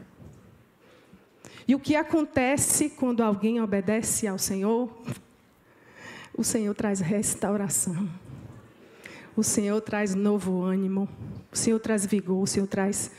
E 1.67 1.75
o 1.75 1.81
que 1.81 1.97
acontece 1.97 2.91
quando 2.91 3.23
alguém 3.23 3.61
obedece 3.61 4.27
ao 4.27 4.39
Senhor? 4.39 4.91
O 6.37 6.45
Senhor 6.45 6.75
traz 6.75 7.01
restauração. 7.01 8.09
O 9.37 9.43
Senhor 9.43 9.81
traz 9.81 10.15
novo 10.15 10.63
ânimo. 10.63 11.09
O 11.51 11.57
Senhor 11.57 11.79
traz 11.79 12.05
vigor. 12.05 12.43
O 12.43 12.47
Senhor 12.47 12.67
traz 12.67 13.11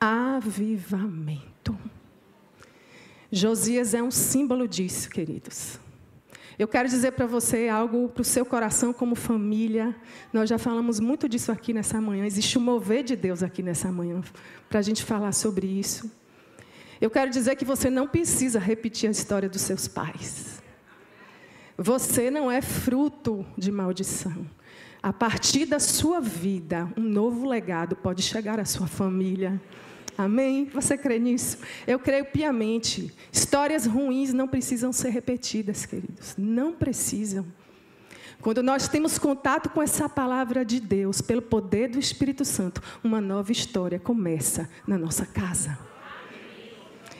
avivamento. 0.00 1.78
Josias 3.32 3.94
é 3.94 4.02
um 4.02 4.10
símbolo 4.10 4.68
disso, 4.68 5.08
queridos. 5.08 5.78
Eu 6.56 6.68
quero 6.68 6.88
dizer 6.88 7.12
para 7.12 7.26
você 7.26 7.68
algo 7.68 8.08
para 8.08 8.20
o 8.22 8.24
seu 8.24 8.44
coração 8.44 8.92
como 8.92 9.16
família. 9.16 9.96
Nós 10.32 10.48
já 10.48 10.58
falamos 10.58 11.00
muito 11.00 11.28
disso 11.28 11.50
aqui 11.50 11.72
nessa 11.72 12.00
manhã. 12.00 12.26
Existe 12.26 12.58
um 12.58 12.62
mover 12.62 13.02
de 13.02 13.16
Deus 13.16 13.42
aqui 13.42 13.62
nessa 13.62 13.90
manhã 13.90 14.22
para 14.68 14.78
a 14.78 14.82
gente 14.82 15.02
falar 15.02 15.32
sobre 15.32 15.66
isso. 15.66 16.10
Eu 17.00 17.10
quero 17.10 17.30
dizer 17.30 17.56
que 17.56 17.64
você 17.64 17.90
não 17.90 18.06
precisa 18.06 18.60
repetir 18.60 19.08
a 19.08 19.12
história 19.12 19.48
dos 19.48 19.62
seus 19.62 19.88
pais. 19.88 20.62
Você 21.76 22.30
não 22.30 22.50
é 22.50 22.62
fruto 22.62 23.44
de 23.58 23.72
maldição. 23.72 24.46
A 25.04 25.12
partir 25.12 25.66
da 25.66 25.78
sua 25.78 26.18
vida, 26.18 26.90
um 26.96 27.02
novo 27.02 27.46
legado 27.46 27.94
pode 27.94 28.22
chegar 28.22 28.58
à 28.58 28.64
sua 28.64 28.86
família. 28.86 29.60
Amém? 30.16 30.64
Você 30.72 30.96
crê 30.96 31.18
nisso? 31.18 31.58
Eu 31.86 31.98
creio 31.98 32.24
piamente. 32.24 33.12
Histórias 33.30 33.84
ruins 33.84 34.32
não 34.32 34.48
precisam 34.48 34.94
ser 34.94 35.10
repetidas, 35.10 35.84
queridos. 35.84 36.34
Não 36.38 36.72
precisam. 36.72 37.44
Quando 38.40 38.62
nós 38.62 38.88
temos 38.88 39.18
contato 39.18 39.68
com 39.68 39.82
essa 39.82 40.08
palavra 40.08 40.64
de 40.64 40.80
Deus, 40.80 41.20
pelo 41.20 41.42
poder 41.42 41.90
do 41.90 41.98
Espírito 41.98 42.42
Santo, 42.42 42.80
uma 43.04 43.20
nova 43.20 43.52
história 43.52 44.00
começa 44.00 44.70
na 44.86 44.96
nossa 44.96 45.26
casa. 45.26 45.78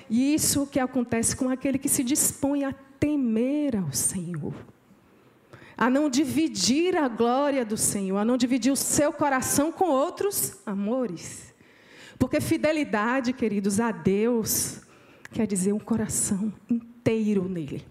E 0.09 0.33
isso 0.33 0.67
que 0.67 0.81
acontece 0.81 1.37
com 1.37 1.51
aquele 1.51 1.77
que 1.77 1.91
se 1.91 2.03
dispõe 2.03 2.65
a 2.65 2.73
temer 2.99 3.77
ao 3.77 3.93
Senhor, 3.93 4.55
a 5.77 5.91
não 5.91 6.09
dividir 6.09 6.97
a 6.97 7.09
glória 7.09 7.65
do 7.65 7.77
Senhor, 7.77 8.19
a 8.19 8.25
não 8.25 8.37
dividir 8.37 8.73
o 8.73 8.77
seu 8.77 9.13
coração 9.13 9.73
com 9.73 9.87
outros 9.87 10.59
amores. 10.65 11.53
Porque 12.19 12.41
fidelidade, 12.41 13.33
queridos, 13.33 13.81
a 13.81 13.91
Deus 13.91 14.81
quer 15.33 15.47
dizer 15.47 15.73
um 15.73 15.81
coração 15.81 16.53
inteiro 16.71 17.49
nele. 17.49 17.85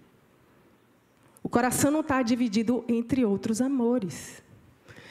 O 1.42 1.48
coração 1.48 1.90
não 1.90 2.00
está 2.00 2.22
dividido 2.22 2.84
entre 2.88 3.22
outros 3.24 3.60
amores. 3.60 4.42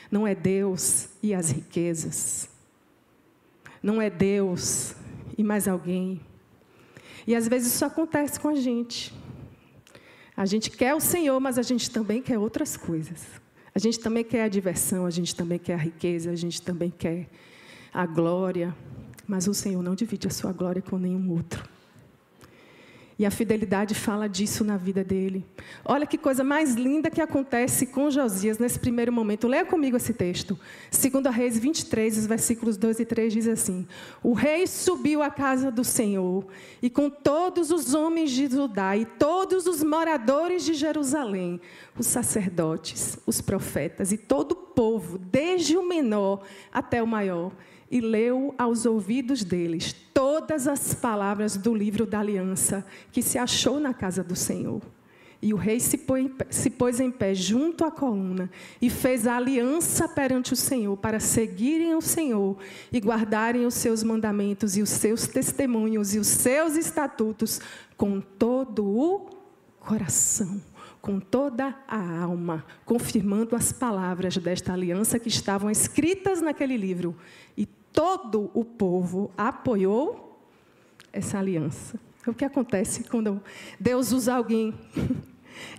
Não 0.10 0.28
é 0.28 0.34
Deus 0.34 1.10
e 1.22 1.34
as 1.34 1.52
riquezas. 1.52 2.50
Não 3.82 4.02
é 4.02 4.10
Deus 4.10 4.96
e 5.38 5.44
mais 5.44 5.68
alguém. 5.68 6.20
E 7.28 7.36
às 7.36 7.48
vezes 7.48 7.74
isso 7.74 7.86
acontece 7.86 8.40
com 8.40 8.50
a 8.50 8.56
gente. 8.56 9.14
A 10.36 10.46
gente 10.46 10.72
quer 10.72 10.96
o 10.96 11.00
Senhor, 11.00 11.40
mas 11.40 11.58
a 11.58 11.62
gente 11.62 11.90
também 11.92 12.22
quer 12.22 12.38
outras 12.38 12.76
coisas. 12.76 13.26
A 13.74 13.80
gente 13.80 14.00
também 14.00 14.24
quer 14.24 14.44
a 14.44 14.48
diversão, 14.48 15.06
a 15.06 15.10
gente 15.10 15.36
também 15.36 15.60
quer 15.60 15.74
a 15.74 15.78
riqueza, 15.78 16.32
a 16.32 16.36
gente 16.36 16.62
também 16.62 16.92
quer 16.92 17.28
a 17.94 18.06
glória. 18.06 18.76
Mas 19.28 19.48
o 19.48 19.54
Senhor 19.54 19.82
não 19.82 19.96
divide 19.96 20.28
a 20.28 20.32
sua 20.32 20.52
glória 20.52 20.82
com 20.82 20.98
nenhum 20.98 21.32
outro. 21.32 21.73
E 23.18 23.26
a 23.26 23.32
fidelidade 23.32 23.94
fala 23.94 24.28
disso 24.28 24.64
na 24.64 24.76
vida 24.76 25.04
dele. 25.04 25.46
Olha 25.86 26.06
que 26.06 26.18
coisa 26.18 26.44
mais 26.44 26.74
linda 26.74 27.12
que 27.12 27.22
acontece 27.22 27.86
com 27.88 28.10
Josias 28.10 28.58
nesse 28.58 28.80
primeiro 28.80 29.12
momento. 29.12 29.48
Leia 29.48 29.66
comigo 29.66 29.98
esse 29.98 30.14
texto. 30.14 30.60
Segundo 30.90 31.30
Reis 31.30 31.58
23, 31.58 32.18
os 32.18 32.26
versículos 32.26 32.76
2 32.76 33.00
e 33.02 33.06
3 33.06 33.34
diz 33.34 33.48
assim: 33.48 33.88
O 34.24 34.34
rei 34.34 34.66
subiu 34.66 35.22
à 35.22 35.30
casa 35.30 35.70
do 35.70 35.84
Senhor, 35.84 36.46
e 36.82 36.90
com 36.90 37.10
todos 37.10 37.70
os 37.70 37.94
homens 37.94 38.32
de 38.32 38.48
Judá 38.48 38.98
e 38.98 39.06
todos 39.06 39.68
os 39.68 39.84
moradores 39.84 40.64
de 40.64 40.74
Jerusalém, 40.74 41.62
os 41.98 42.08
sacerdotes, 42.08 43.18
os 43.26 43.42
profetas 43.42 44.12
e 44.12 44.18
todo 44.18 44.54
o 44.54 44.56
povo, 44.56 45.18
desde 45.18 45.78
o 45.78 45.88
menor 45.88 46.42
até 46.72 47.02
o 47.02 47.08
maior, 47.08 47.52
e 47.94 48.02
leu 48.02 48.56
aos 48.58 48.88
ouvidos 48.88 49.44
deles 49.44 49.96
todas 50.16 50.68
as 50.68 50.96
palavras 50.96 51.56
do 51.56 51.76
livro 51.76 52.08
da 52.08 52.22
aliança 52.22 52.84
que 53.12 53.22
se 53.22 53.38
achou 53.38 53.80
na 53.80 53.94
casa 53.94 54.24
do 54.24 54.36
Senhor. 54.36 54.82
E 55.40 55.54
o 55.54 55.58
rei 55.58 55.80
se, 55.80 56.00
pôs 56.72 57.00
em 57.00 57.12
pé 57.12 57.36
junto 57.36 57.86
à 57.86 57.92
coluna 57.92 58.50
e 58.82 58.90
fez 58.90 59.28
a 59.28 59.38
aliança 59.38 60.10
perante 60.10 60.54
o 60.54 60.56
Senhor 60.56 60.98
para 60.98 61.20
seguirem 61.20 61.94
o 61.94 62.02
Senhor 62.02 62.58
e 62.92 63.00
guardarem 63.00 63.64
os 63.64 63.76
seus 63.76 64.02
mandamentos 64.02 64.76
e 64.76 64.82
os 64.82 64.90
seus 64.90 65.28
testemunhos 65.28 66.16
e 66.16 66.18
os 66.18 66.28
seus 66.28 66.76
estatutos 66.76 67.62
com 67.96 68.20
todo 68.20 68.88
o 68.88 69.30
coração 69.80 70.60
com 71.04 71.20
toda 71.20 71.78
a 71.86 72.22
alma, 72.22 72.66
confirmando 72.86 73.58
as 73.58 73.74
palavras 73.74 74.38
desta 74.38 74.72
aliança 74.72 75.20
que 75.20 75.28
estavam 75.28 75.70
escritas 75.70 76.42
naquele 76.42 76.78
livro. 76.78 77.14
E 77.58 77.68
todo 77.94 78.50
o 78.54 78.66
povo 78.66 79.32
apoiou 79.38 80.42
essa 81.14 81.38
aliança. 81.38 82.00
O 82.26 82.34
que 82.34 82.44
acontece 82.44 83.04
quando 83.04 83.42
Deus 83.80 84.12
usa 84.12 84.34
alguém 84.34 84.74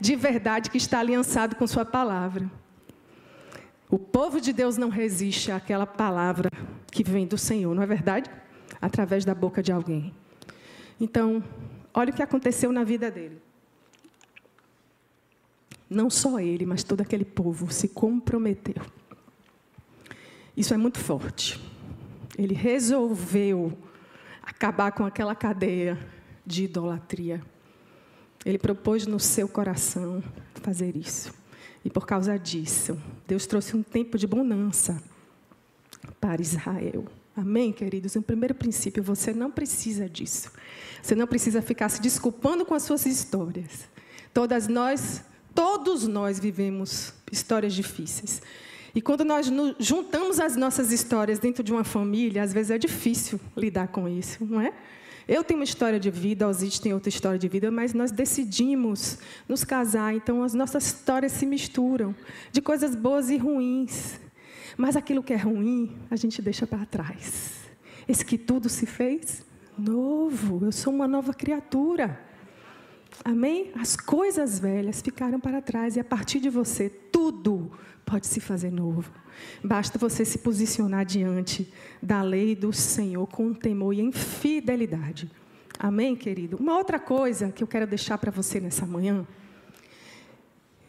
de 0.00 0.14
verdade 0.14 0.70
que 0.70 0.78
está 0.78 1.00
aliançado 1.00 1.56
com 1.56 1.66
Sua 1.66 1.84
palavra? 1.84 2.48
O 3.90 3.98
povo 3.98 4.40
de 4.40 4.52
Deus 4.52 4.76
não 4.76 4.88
resiste 4.88 5.50
àquela 5.50 5.86
palavra 5.86 6.48
que 6.90 7.02
vem 7.02 7.26
do 7.26 7.36
Senhor, 7.36 7.74
não 7.74 7.82
é 7.82 7.86
verdade? 7.86 8.30
Através 8.80 9.24
da 9.24 9.34
boca 9.34 9.62
de 9.62 9.72
alguém. 9.72 10.14
Então, 11.00 11.42
olha 11.92 12.10
o 12.10 12.14
que 12.14 12.22
aconteceu 12.22 12.72
na 12.72 12.84
vida 12.84 13.10
dele. 13.10 13.42
Não 15.88 16.08
só 16.08 16.40
ele, 16.40 16.64
mas 16.64 16.82
todo 16.82 17.00
aquele 17.00 17.24
povo 17.24 17.72
se 17.72 17.88
comprometeu. 17.88 18.82
Isso 20.56 20.72
é 20.72 20.76
muito 20.76 20.98
forte. 20.98 21.73
Ele 22.36 22.54
resolveu 22.54 23.76
acabar 24.42 24.92
com 24.92 25.04
aquela 25.04 25.34
cadeia 25.34 25.98
de 26.44 26.64
idolatria. 26.64 27.42
Ele 28.44 28.58
propôs 28.58 29.06
no 29.06 29.18
seu 29.18 29.48
coração 29.48 30.22
fazer 30.56 30.96
isso. 30.96 31.32
E 31.84 31.90
por 31.90 32.06
causa 32.06 32.38
disso, 32.38 32.98
Deus 33.26 33.46
trouxe 33.46 33.76
um 33.76 33.82
tempo 33.82 34.18
de 34.18 34.26
bonança 34.26 35.02
para 36.20 36.40
Israel. 36.40 37.04
Amém, 37.36 37.72
queridos? 37.72 38.16
Um 38.16 38.22
primeiro 38.22 38.54
princípio, 38.54 39.02
você 39.02 39.32
não 39.32 39.50
precisa 39.50 40.08
disso. 40.08 40.50
Você 41.02 41.14
não 41.14 41.26
precisa 41.26 41.60
ficar 41.60 41.88
se 41.88 42.00
desculpando 42.00 42.64
com 42.64 42.74
as 42.74 42.84
suas 42.84 43.04
histórias. 43.06 43.88
Todas 44.32 44.68
nós, 44.68 45.22
todos 45.54 46.06
nós 46.06 46.38
vivemos 46.38 47.12
histórias 47.30 47.74
difíceis. 47.74 48.40
E 48.94 49.02
quando 49.02 49.24
nós 49.24 49.50
juntamos 49.78 50.38
as 50.38 50.54
nossas 50.54 50.92
histórias 50.92 51.38
dentro 51.38 51.64
de 51.64 51.72
uma 51.72 51.82
família, 51.82 52.42
às 52.42 52.52
vezes 52.52 52.70
é 52.70 52.78
difícil 52.78 53.40
lidar 53.56 53.88
com 53.88 54.08
isso, 54.08 54.44
não 54.44 54.60
é? 54.60 54.72
Eu 55.26 55.42
tenho 55.42 55.58
uma 55.58 55.64
história 55.64 55.98
de 55.98 56.10
vida, 56.10 56.46
Osite 56.46 56.80
tem 56.80 56.92
outra 56.92 57.08
história 57.08 57.38
de 57.38 57.48
vida, 57.48 57.70
mas 57.70 57.94
nós 57.94 58.12
decidimos 58.12 59.18
nos 59.48 59.64
casar, 59.64 60.14
então 60.14 60.42
as 60.42 60.52
nossas 60.52 60.86
histórias 60.86 61.32
se 61.32 61.46
misturam, 61.46 62.14
de 62.52 62.60
coisas 62.60 62.94
boas 62.94 63.30
e 63.30 63.36
ruins. 63.38 64.20
Mas 64.76 64.96
aquilo 64.96 65.22
que 65.22 65.32
é 65.32 65.36
ruim, 65.36 65.96
a 66.10 66.16
gente 66.16 66.42
deixa 66.42 66.66
para 66.66 66.84
trás. 66.84 67.52
Esse 68.06 68.24
que 68.24 68.36
tudo 68.36 68.68
se 68.68 68.86
fez 68.86 69.44
novo, 69.78 70.64
eu 70.64 70.72
sou 70.72 70.92
uma 70.92 71.08
nova 71.08 71.32
criatura. 71.32 72.20
Amém? 73.22 73.70
As 73.74 73.96
coisas 73.96 74.58
velhas 74.58 75.02
ficaram 75.02 75.38
para 75.38 75.60
trás 75.60 75.96
e 75.96 76.00
a 76.00 76.04
partir 76.04 76.40
de 76.40 76.48
você, 76.48 76.88
tudo 76.88 77.70
pode 78.04 78.26
se 78.26 78.40
fazer 78.40 78.70
novo. 78.70 79.10
Basta 79.62 79.98
você 79.98 80.24
se 80.24 80.38
posicionar 80.38 81.04
diante 81.04 81.72
da 82.02 82.22
lei 82.22 82.54
do 82.54 82.72
Senhor 82.72 83.26
com 83.26 83.52
temor 83.52 83.92
e 83.94 84.00
em 84.00 84.12
fidelidade. 84.12 85.30
Amém, 85.78 86.14
querido? 86.14 86.56
Uma 86.56 86.76
outra 86.76 86.98
coisa 86.98 87.50
que 87.50 87.62
eu 87.62 87.66
quero 87.66 87.86
deixar 87.86 88.18
para 88.18 88.30
você 88.30 88.60
nessa 88.60 88.86
manhã. 88.86 89.26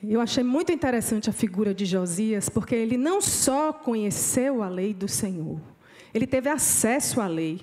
Eu 0.03 0.21
achei 0.21 0.43
muito 0.43 0.71
interessante 0.71 1.29
a 1.29 1.33
figura 1.33 1.73
de 1.73 1.85
Josias, 1.85 2.47
porque 2.49 2.75
ele 2.75 2.97
não 2.97 3.19
só 3.19 3.73
conheceu 3.73 4.61
a 4.61 4.69
lei 4.69 4.93
do 4.93 5.07
Senhor, 5.07 5.59
ele 6.13 6.27
teve 6.27 6.47
acesso 6.47 7.19
à 7.19 7.27
lei, 7.27 7.61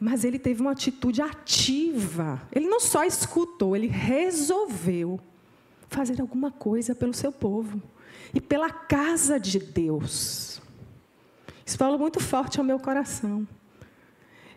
mas 0.00 0.24
ele 0.24 0.38
teve 0.38 0.60
uma 0.60 0.72
atitude 0.72 1.20
ativa. 1.20 2.40
Ele 2.52 2.68
não 2.68 2.80
só 2.80 3.04
escutou, 3.04 3.74
ele 3.74 3.88
resolveu 3.88 5.18
fazer 5.88 6.20
alguma 6.20 6.50
coisa 6.50 6.94
pelo 6.94 7.14
seu 7.14 7.32
povo 7.32 7.82
e 8.32 8.40
pela 8.40 8.70
casa 8.70 9.40
de 9.40 9.58
Deus. 9.58 10.60
Isso 11.64 11.76
falou 11.76 11.98
muito 11.98 12.20
forte 12.20 12.58
ao 12.58 12.64
meu 12.64 12.78
coração. 12.78 13.46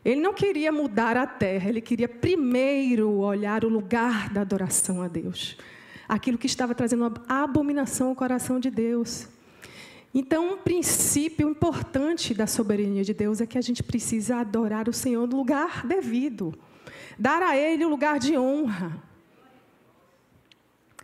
Ele 0.04 0.22
não 0.22 0.34
queria 0.34 0.72
mudar 0.72 1.16
a 1.16 1.28
terra, 1.28 1.70
ele 1.70 1.82
queria 1.82 2.08
primeiro 2.08 3.12
olhar 3.20 3.64
o 3.64 3.70
lugar 3.70 4.30
da 4.30 4.42
adoração 4.42 5.02
a 5.02 5.08
Deus. 5.08 5.58
Aquilo 6.08 6.38
que 6.38 6.48
estava 6.48 6.74
trazendo 6.74 7.14
abominação 7.28 8.10
ao 8.10 8.16
coração 8.16 8.60
de 8.60 8.70
Deus. 8.70 9.28
Então, 10.14 10.54
um 10.54 10.58
princípio 10.58 11.50
importante 11.50 12.34
da 12.34 12.46
soberania 12.46 13.04
de 13.04 13.14
Deus 13.14 13.40
é 13.40 13.46
que 13.46 13.58
a 13.58 13.62
gente 13.62 13.82
precisa 13.82 14.38
adorar 14.38 14.90
o 14.90 14.94
Senhor 14.94 15.26
no 15.26 15.38
lugar 15.38 15.86
devido, 15.88 16.54
dar 17.18 17.42
a 17.42 17.56
Ele 17.56 17.86
o 17.86 17.90
lugar 17.90 18.20
de 18.20 18.38
honra. 18.38 19.02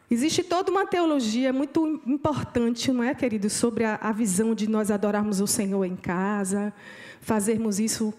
Existe 0.10 0.43
toda 0.43 0.72
uma 0.72 0.86
teologia 0.86 1.52
muito 1.52 2.02
importante, 2.06 2.91
não 2.91 3.04
é, 3.04 3.13
queridos, 3.13 3.54
sobre 3.54 3.84
a, 3.84 3.96
a 3.96 4.12
visão 4.12 4.56
de 4.56 4.70
nós 4.70 4.89
adorarmos 4.89 5.41
o 5.41 5.48
Senhor 5.48 5.84
em 5.86 5.98
casa, 5.98 6.74
fazermos 7.22 7.80
isso 7.80 8.13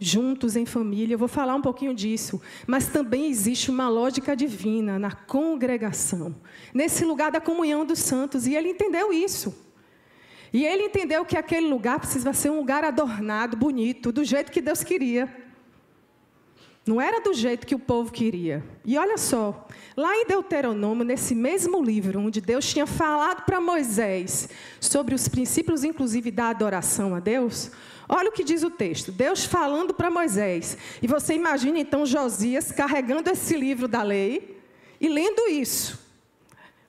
juntos 0.00 0.56
em 0.56 0.66
família. 0.66 1.14
Eu 1.14 1.18
vou 1.18 1.28
falar 1.28 1.54
um 1.54 1.62
pouquinho 1.62 1.94
disso. 1.94 2.40
Mas 2.66 2.88
também 2.88 3.28
existe 3.28 3.70
uma 3.70 3.88
lógica 3.88 4.36
divina 4.36 4.98
na 4.98 5.12
congregação, 5.12 6.34
nesse 6.72 7.04
lugar 7.04 7.30
da 7.30 7.40
comunhão 7.40 7.84
dos 7.84 7.98
santos. 7.98 8.46
E 8.46 8.54
ele 8.54 8.70
entendeu 8.70 9.12
isso. 9.12 9.67
E 10.52 10.64
ele 10.64 10.84
entendeu 10.84 11.24
que 11.24 11.36
aquele 11.36 11.68
lugar 11.68 11.98
precisa 11.98 12.32
ser 12.32 12.50
um 12.50 12.56
lugar 12.56 12.84
adornado, 12.84 13.56
bonito, 13.56 14.10
do 14.10 14.24
jeito 14.24 14.50
que 14.50 14.60
Deus 14.60 14.82
queria. 14.82 15.28
Não 16.88 16.98
era 16.98 17.20
do 17.20 17.34
jeito 17.34 17.66
que 17.66 17.74
o 17.74 17.78
povo 17.78 18.10
queria. 18.10 18.64
E 18.82 18.96
olha 18.96 19.18
só, 19.18 19.68
lá 19.94 20.16
em 20.16 20.24
Deuteronômio, 20.26 21.04
nesse 21.04 21.34
mesmo 21.34 21.82
livro, 21.84 22.18
onde 22.18 22.40
Deus 22.40 22.66
tinha 22.66 22.86
falado 22.86 23.44
para 23.44 23.60
Moisés 23.60 24.48
sobre 24.80 25.14
os 25.14 25.28
princípios, 25.28 25.84
inclusive, 25.84 26.30
da 26.30 26.48
adoração 26.48 27.14
a 27.14 27.20
Deus, 27.20 27.70
olha 28.08 28.30
o 28.30 28.32
que 28.32 28.42
diz 28.42 28.62
o 28.62 28.70
texto. 28.70 29.12
Deus 29.12 29.44
falando 29.44 29.92
para 29.92 30.10
Moisés. 30.10 30.78
E 31.02 31.06
você 31.06 31.34
imagina 31.34 31.78
então 31.78 32.06
Josias 32.06 32.72
carregando 32.72 33.28
esse 33.28 33.54
livro 33.54 33.86
da 33.86 34.02
lei 34.02 34.58
e 34.98 35.10
lendo 35.10 35.46
isso. 35.46 36.07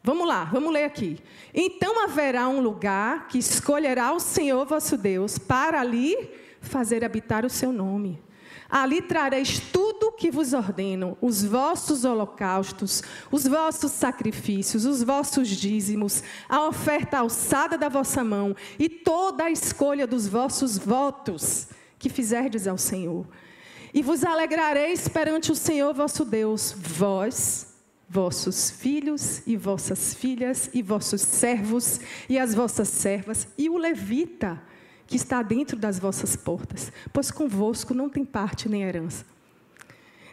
Vamos 0.03 0.27
lá, 0.27 0.45
vamos 0.45 0.71
ler 0.71 0.85
aqui. 0.85 1.19
Então 1.53 2.03
haverá 2.03 2.47
um 2.47 2.61
lugar 2.61 3.27
que 3.27 3.37
escolherá 3.37 4.13
o 4.13 4.19
Senhor 4.19 4.65
vosso 4.65 4.97
Deus 4.97 5.37
para 5.37 5.81
ali 5.81 6.15
fazer 6.61 7.03
habitar 7.03 7.45
o 7.45 7.49
seu 7.49 7.71
nome. 7.71 8.21
Ali 8.69 9.01
trareis 9.01 9.59
tudo 9.59 10.11
que 10.11 10.29
vos 10.29 10.53
ordeno: 10.53 11.17
os 11.19 11.43
vossos 11.43 12.05
holocaustos, 12.05 13.01
os 13.31 13.45
vossos 13.45 13.91
sacrifícios, 13.91 14.85
os 14.85 15.01
vossos 15.01 15.47
dízimos, 15.47 16.23
a 16.47 16.67
oferta 16.67 17.17
alçada 17.17 17.77
da 17.77 17.89
vossa 17.89 18.23
mão 18.23 18.55
e 18.77 18.87
toda 18.87 19.45
a 19.45 19.51
escolha 19.51 20.05
dos 20.05 20.27
vossos 20.27 20.77
votos 20.77 21.67
que 21.97 22.09
fizerdes 22.09 22.67
ao 22.67 22.77
Senhor. 22.77 23.25
E 23.93 24.03
vos 24.03 24.23
alegrareis 24.23 25.07
perante 25.07 25.51
o 25.51 25.55
Senhor 25.55 25.93
vosso 25.93 26.23
Deus, 26.23 26.73
vós, 26.77 27.68
vossos 28.09 28.71
filhos 28.71 29.45
e 29.45 29.55
vossas 29.55 30.15
filhas, 30.15 30.69
e 30.73 30.81
vossos 30.81 31.21
servos 31.21 31.99
e 32.27 32.39
as 32.39 32.55
vossas 32.55 32.87
servas, 32.87 33.47
e 33.57 33.69
o 33.69 33.77
levita 33.77 34.61
que 35.05 35.15
está 35.15 35.41
dentro 35.41 35.77
das 35.77 35.99
vossas 35.99 36.35
portas, 36.35 36.91
pois 37.13 37.31
convosco 37.31 37.93
não 37.93 38.09
tem 38.09 38.25
parte 38.25 38.67
nem 38.67 38.83
herança. 38.83 39.25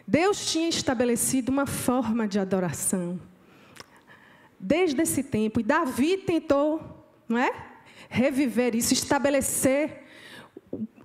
Deus 0.07 0.51
tinha 0.51 0.69
estabelecido 0.69 1.51
uma 1.51 1.65
forma 1.65 2.27
de 2.27 2.39
adoração. 2.39 3.19
Desde 4.59 5.01
esse 5.01 5.23
tempo, 5.23 5.59
e 5.59 5.63
Davi 5.63 6.17
tentou, 6.17 6.81
não 7.27 7.37
é? 7.37 7.51
Reviver 8.09 8.75
isso, 8.75 8.93
estabelecer 8.93 10.03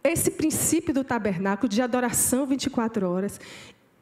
esse 0.05 0.31
princípio 0.31 0.95
do 0.95 1.05
tabernáculo 1.05 1.69
de 1.69 1.83
adoração 1.83 2.47
24 2.47 3.09
horas. 3.09 3.41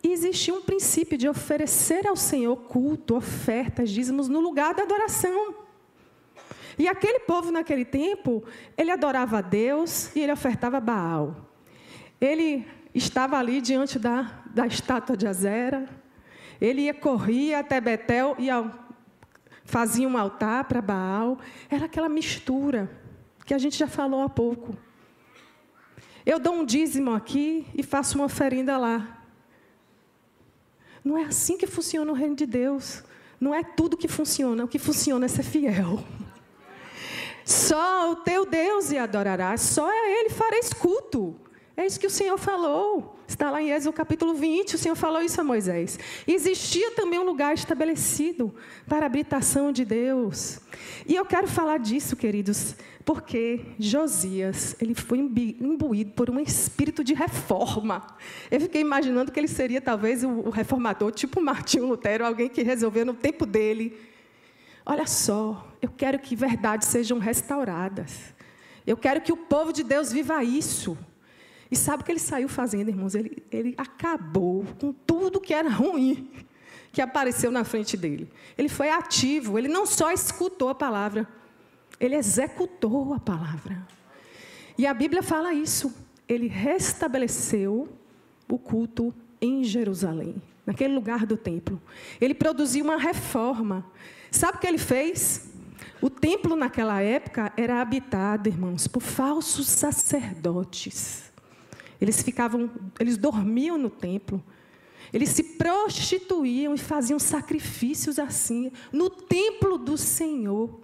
E 0.02 0.12
existia 0.12 0.54
um 0.54 0.62
princípio 0.62 1.18
de 1.18 1.28
oferecer 1.28 2.06
ao 2.06 2.16
Senhor 2.16 2.56
culto, 2.56 3.16
ofertas, 3.16 3.90
dízimos 3.90 4.28
no 4.28 4.40
lugar 4.40 4.74
da 4.74 4.82
adoração. 4.82 5.54
E 6.78 6.88
aquele 6.88 7.20
povo 7.20 7.50
naquele 7.50 7.84
tempo, 7.84 8.42
ele 8.76 8.90
adorava 8.90 9.38
a 9.38 9.42
Deus 9.42 10.14
e 10.16 10.20
ele 10.20 10.32
ofertava 10.32 10.80
Baal. 10.80 11.36
Ele 12.18 12.66
estava 12.94 13.36
ali 13.38 13.60
diante 13.60 13.98
da, 13.98 14.42
da 14.46 14.66
estátua 14.66 15.14
de 15.14 15.26
Azera. 15.26 15.86
Ele 16.58 16.82
ia 16.82 16.94
corria 16.94 17.58
até 17.58 17.80
Betel 17.80 18.34
e 18.38 18.48
fazia 19.64 20.08
um 20.08 20.16
altar 20.16 20.64
para 20.64 20.80
Baal. 20.80 21.38
Era 21.68 21.84
aquela 21.84 22.08
mistura 22.08 22.90
que 23.44 23.52
a 23.52 23.58
gente 23.58 23.76
já 23.76 23.86
falou 23.86 24.22
há 24.22 24.28
pouco. 24.30 24.74
Eu 26.24 26.38
dou 26.38 26.54
um 26.54 26.64
dízimo 26.64 27.12
aqui 27.12 27.66
e 27.74 27.82
faço 27.82 28.16
uma 28.16 28.24
oferenda 28.24 28.78
lá. 28.78 29.19
Não 31.04 31.16
é 31.16 31.24
assim 31.24 31.56
que 31.56 31.66
funciona 31.66 32.10
o 32.10 32.14
reino 32.14 32.36
de 32.36 32.46
Deus. 32.46 33.02
Não 33.40 33.54
é 33.54 33.62
tudo 33.62 33.96
que 33.96 34.08
funciona. 34.08 34.64
O 34.64 34.68
que 34.68 34.78
funciona 34.78 35.24
é 35.24 35.28
ser 35.28 35.42
fiel. 35.42 36.04
Só 37.44 38.12
o 38.12 38.16
teu 38.16 38.46
Deus 38.46 38.92
e 38.92 38.98
adorarás, 38.98 39.60
só 39.62 39.88
a 39.88 40.08
Ele 40.08 40.30
fareis 40.30 40.72
culto. 40.72 41.34
É 41.76 41.86
isso 41.86 41.98
que 41.98 42.06
o 42.06 42.10
Senhor 42.10 42.38
falou. 42.38 43.16
Está 43.26 43.50
lá 43.50 43.62
em 43.62 43.70
Êxodo 43.70 43.92
capítulo 43.92 44.34
20, 44.34 44.74
o 44.74 44.78
Senhor 44.78 44.94
falou 44.94 45.22
isso 45.22 45.40
a 45.40 45.44
Moisés. 45.44 45.98
Existia 46.26 46.90
também 46.92 47.18
um 47.18 47.24
lugar 47.24 47.54
estabelecido 47.54 48.54
para 48.86 49.04
a 49.04 49.06
habitação 49.06 49.72
de 49.72 49.84
Deus. 49.84 50.60
E 51.06 51.14
eu 51.14 51.24
quero 51.24 51.48
falar 51.48 51.78
disso, 51.78 52.16
queridos, 52.16 52.74
porque 53.12 53.60
Josias, 53.76 54.76
ele 54.80 54.94
foi 54.94 55.18
imbuído 55.18 56.12
por 56.12 56.30
um 56.30 56.38
espírito 56.38 57.02
de 57.02 57.12
reforma. 57.12 58.06
Eu 58.48 58.60
fiquei 58.60 58.80
imaginando 58.80 59.32
que 59.32 59.40
ele 59.40 59.48
seria 59.48 59.80
talvez 59.80 60.22
o 60.22 60.48
reformador, 60.48 61.10
tipo 61.10 61.40
Martinho 61.40 61.86
Lutero, 61.88 62.24
alguém 62.24 62.48
que 62.48 62.62
resolveu 62.62 63.04
no 63.04 63.12
tempo 63.12 63.44
dele 63.44 63.98
Olha 64.86 65.08
só, 65.08 65.68
eu 65.82 65.88
quero 65.88 66.20
que 66.20 66.36
verdades 66.36 66.86
sejam 66.86 67.18
restauradas. 67.18 68.34
Eu 68.86 68.96
quero 68.96 69.20
que 69.20 69.32
o 69.32 69.36
povo 69.36 69.72
de 69.72 69.82
Deus 69.82 70.12
viva 70.12 70.44
isso. 70.44 70.96
E 71.68 71.76
sabe 71.76 72.02
o 72.02 72.06
que 72.06 72.12
ele 72.12 72.20
saiu 72.20 72.48
fazendo, 72.48 72.90
irmãos? 72.90 73.16
Ele, 73.16 73.42
ele 73.50 73.74
acabou 73.76 74.64
com 74.80 74.92
tudo 74.92 75.40
que 75.40 75.52
era 75.52 75.68
ruim 75.68 76.30
que 76.92 77.02
apareceu 77.02 77.50
na 77.50 77.64
frente 77.64 77.96
dele. 77.96 78.30
Ele 78.56 78.68
foi 78.68 78.88
ativo, 78.88 79.58
ele 79.58 79.68
não 79.68 79.84
só 79.84 80.12
escutou 80.12 80.68
a 80.68 80.74
palavra, 80.74 81.28
ele 82.00 82.16
executou 82.16 83.12
a 83.12 83.20
palavra. 83.20 83.86
E 84.78 84.86
a 84.86 84.94
Bíblia 84.94 85.22
fala 85.22 85.52
isso. 85.52 85.94
Ele 86.26 86.48
restabeleceu 86.48 87.88
o 88.48 88.58
culto 88.58 89.14
em 89.40 89.62
Jerusalém, 89.62 90.40
naquele 90.64 90.94
lugar 90.94 91.26
do 91.26 91.36
templo. 91.36 91.80
Ele 92.20 92.34
produziu 92.34 92.84
uma 92.84 92.96
reforma. 92.96 93.84
Sabe 94.30 94.56
o 94.56 94.60
que 94.60 94.66
ele 94.66 94.78
fez? 94.78 95.50
O 96.00 96.08
templo 96.08 96.56
naquela 96.56 97.02
época 97.02 97.52
era 97.56 97.80
habitado, 97.80 98.48
irmãos, 98.48 98.86
por 98.86 99.02
falsos 99.02 99.66
sacerdotes. 99.66 101.30
Eles 102.00 102.22
ficavam, 102.22 102.70
eles 102.98 103.18
dormiam 103.18 103.76
no 103.76 103.90
templo. 103.90 104.42
Eles 105.12 105.30
se 105.30 105.42
prostituíam 105.42 106.74
e 106.74 106.78
faziam 106.78 107.18
sacrifícios 107.18 108.18
assim 108.18 108.72
no 108.92 109.10
templo 109.10 109.76
do 109.76 109.98
Senhor. 109.98 110.80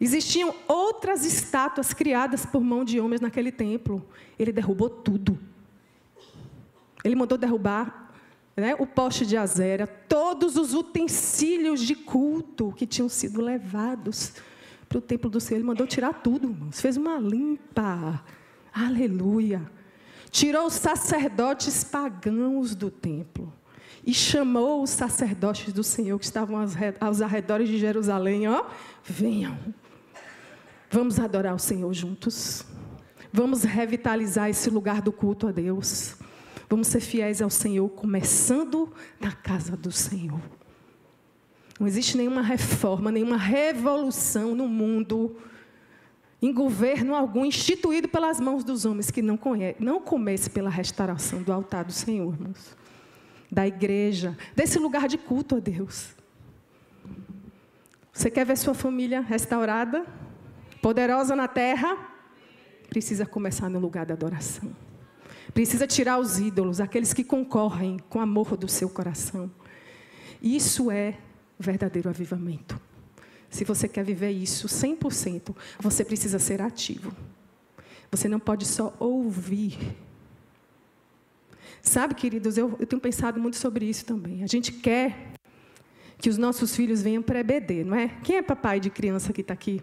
Existiam 0.00 0.54
outras 0.66 1.26
estátuas 1.26 1.92
criadas 1.92 2.46
por 2.46 2.62
mão 2.62 2.84
de 2.84 2.98
homens 2.98 3.20
naquele 3.20 3.52
templo. 3.52 4.02
Ele 4.38 4.50
derrubou 4.50 4.88
tudo. 4.88 5.38
Ele 7.04 7.14
mandou 7.14 7.36
derrubar 7.36 8.10
né, 8.56 8.74
o 8.78 8.86
poste 8.86 9.26
de 9.26 9.36
Azera, 9.36 9.86
todos 9.86 10.56
os 10.56 10.74
utensílios 10.74 11.80
de 11.80 11.94
culto 11.94 12.72
que 12.72 12.86
tinham 12.86 13.08
sido 13.08 13.42
levados 13.42 14.32
para 14.88 14.98
o 14.98 15.00
templo 15.02 15.30
do 15.30 15.40
Senhor. 15.40 15.58
Ele 15.58 15.66
mandou 15.66 15.86
tirar 15.86 16.14
tudo, 16.14 16.48
irmãos. 16.48 16.80
Fez 16.80 16.96
uma 16.96 17.18
limpa. 17.18 18.24
Aleluia. 18.72 19.70
Tirou 20.30 20.66
os 20.66 20.74
sacerdotes 20.74 21.84
pagãos 21.84 22.74
do 22.74 22.90
templo. 22.90 23.52
E 24.04 24.14
chamou 24.14 24.82
os 24.82 24.90
sacerdotes 24.90 25.74
do 25.74 25.84
Senhor 25.84 26.18
que 26.18 26.24
estavam 26.24 26.56
aos 27.00 27.20
arredores 27.20 27.68
de 27.68 27.78
Jerusalém, 27.78 28.48
ó, 28.48 28.64
venham. 29.04 29.58
Vamos 30.90 31.20
adorar 31.20 31.54
o 31.54 31.58
Senhor 31.58 31.92
juntos. 31.94 32.64
Vamos 33.32 33.62
revitalizar 33.62 34.50
esse 34.50 34.68
lugar 34.68 35.00
do 35.00 35.12
culto 35.12 35.46
a 35.46 35.52
Deus. 35.52 36.16
Vamos 36.68 36.88
ser 36.88 37.00
fiéis 37.00 37.40
ao 37.40 37.48
Senhor, 37.48 37.88
começando 37.90 38.92
na 39.20 39.30
casa 39.30 39.76
do 39.76 39.92
Senhor. 39.92 40.40
Não 41.78 41.86
existe 41.86 42.16
nenhuma 42.16 42.42
reforma, 42.42 43.12
nenhuma 43.12 43.36
revolução 43.36 44.54
no 44.54 44.66
mundo, 44.66 45.36
em 46.42 46.52
governo 46.52 47.14
algum, 47.14 47.44
instituído 47.44 48.08
pelas 48.08 48.40
mãos 48.40 48.64
dos 48.64 48.84
homens, 48.84 49.12
que 49.12 49.22
não, 49.22 49.36
conhece, 49.36 49.76
não 49.80 50.00
comece 50.00 50.50
pela 50.50 50.68
restauração 50.68 51.40
do 51.40 51.52
altar 51.52 51.84
do 51.84 51.92
Senhor, 51.92 52.34
irmãos. 52.34 52.76
Da 53.50 53.66
igreja, 53.66 54.36
desse 54.56 54.78
lugar 54.78 55.06
de 55.06 55.18
culto 55.18 55.56
a 55.56 55.60
Deus. 55.60 56.14
Você 58.12 58.28
quer 58.28 58.44
ver 58.44 58.58
sua 58.58 58.74
família 58.74 59.20
restaurada, 59.20 60.04
poderosa 60.80 61.36
na 61.36 61.48
terra? 61.48 61.96
Precisa 62.88 63.24
começar 63.24 63.68
no 63.68 63.78
lugar 63.78 64.06
da 64.06 64.14
adoração. 64.14 64.70
Precisa 65.52 65.86
tirar 65.86 66.18
os 66.18 66.38
ídolos, 66.38 66.80
aqueles 66.80 67.12
que 67.12 67.24
concorrem 67.24 67.98
com 68.08 68.18
o 68.18 68.22
amor 68.22 68.56
do 68.56 68.68
seu 68.68 68.88
coração. 68.88 69.50
Isso 70.42 70.90
é 70.90 71.18
verdadeiro 71.58 72.08
avivamento. 72.08 72.80
Se 73.48 73.64
você 73.64 73.88
quer 73.88 74.04
viver 74.04 74.30
isso 74.30 74.68
100%, 74.68 75.54
você 75.80 76.04
precisa 76.04 76.38
ser 76.38 76.62
ativo. 76.62 77.12
Você 78.10 78.28
não 78.28 78.38
pode 78.38 78.64
só 78.64 78.94
ouvir. 78.98 79.96
Sabe, 81.82 82.14
queridos, 82.14 82.56
eu, 82.56 82.76
eu 82.78 82.86
tenho 82.86 83.00
pensado 83.00 83.40
muito 83.40 83.56
sobre 83.56 83.86
isso 83.86 84.04
também. 84.04 84.42
A 84.44 84.46
gente 84.46 84.72
quer 84.72 85.32
que 86.18 86.28
os 86.28 86.38
nossos 86.38 86.76
filhos 86.76 87.02
venham 87.02 87.22
para 87.22 87.40
EBD, 87.40 87.84
não 87.84 87.96
é? 87.96 88.08
Quem 88.22 88.36
é 88.36 88.42
papai 88.42 88.78
de 88.78 88.90
criança 88.90 89.32
que 89.32 89.40
está 89.40 89.54
aqui? 89.54 89.82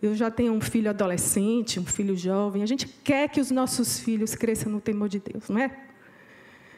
Eu 0.00 0.14
já 0.14 0.30
tenho 0.30 0.52
um 0.52 0.60
filho 0.60 0.88
adolescente, 0.88 1.80
um 1.80 1.86
filho 1.86 2.16
jovem. 2.16 2.62
A 2.62 2.66
gente 2.66 2.86
quer 2.86 3.28
que 3.28 3.40
os 3.40 3.50
nossos 3.50 3.98
filhos 3.98 4.34
cresçam 4.34 4.70
no 4.70 4.80
temor 4.80 5.08
de 5.08 5.18
Deus, 5.18 5.48
não 5.48 5.58
é? 5.58 5.66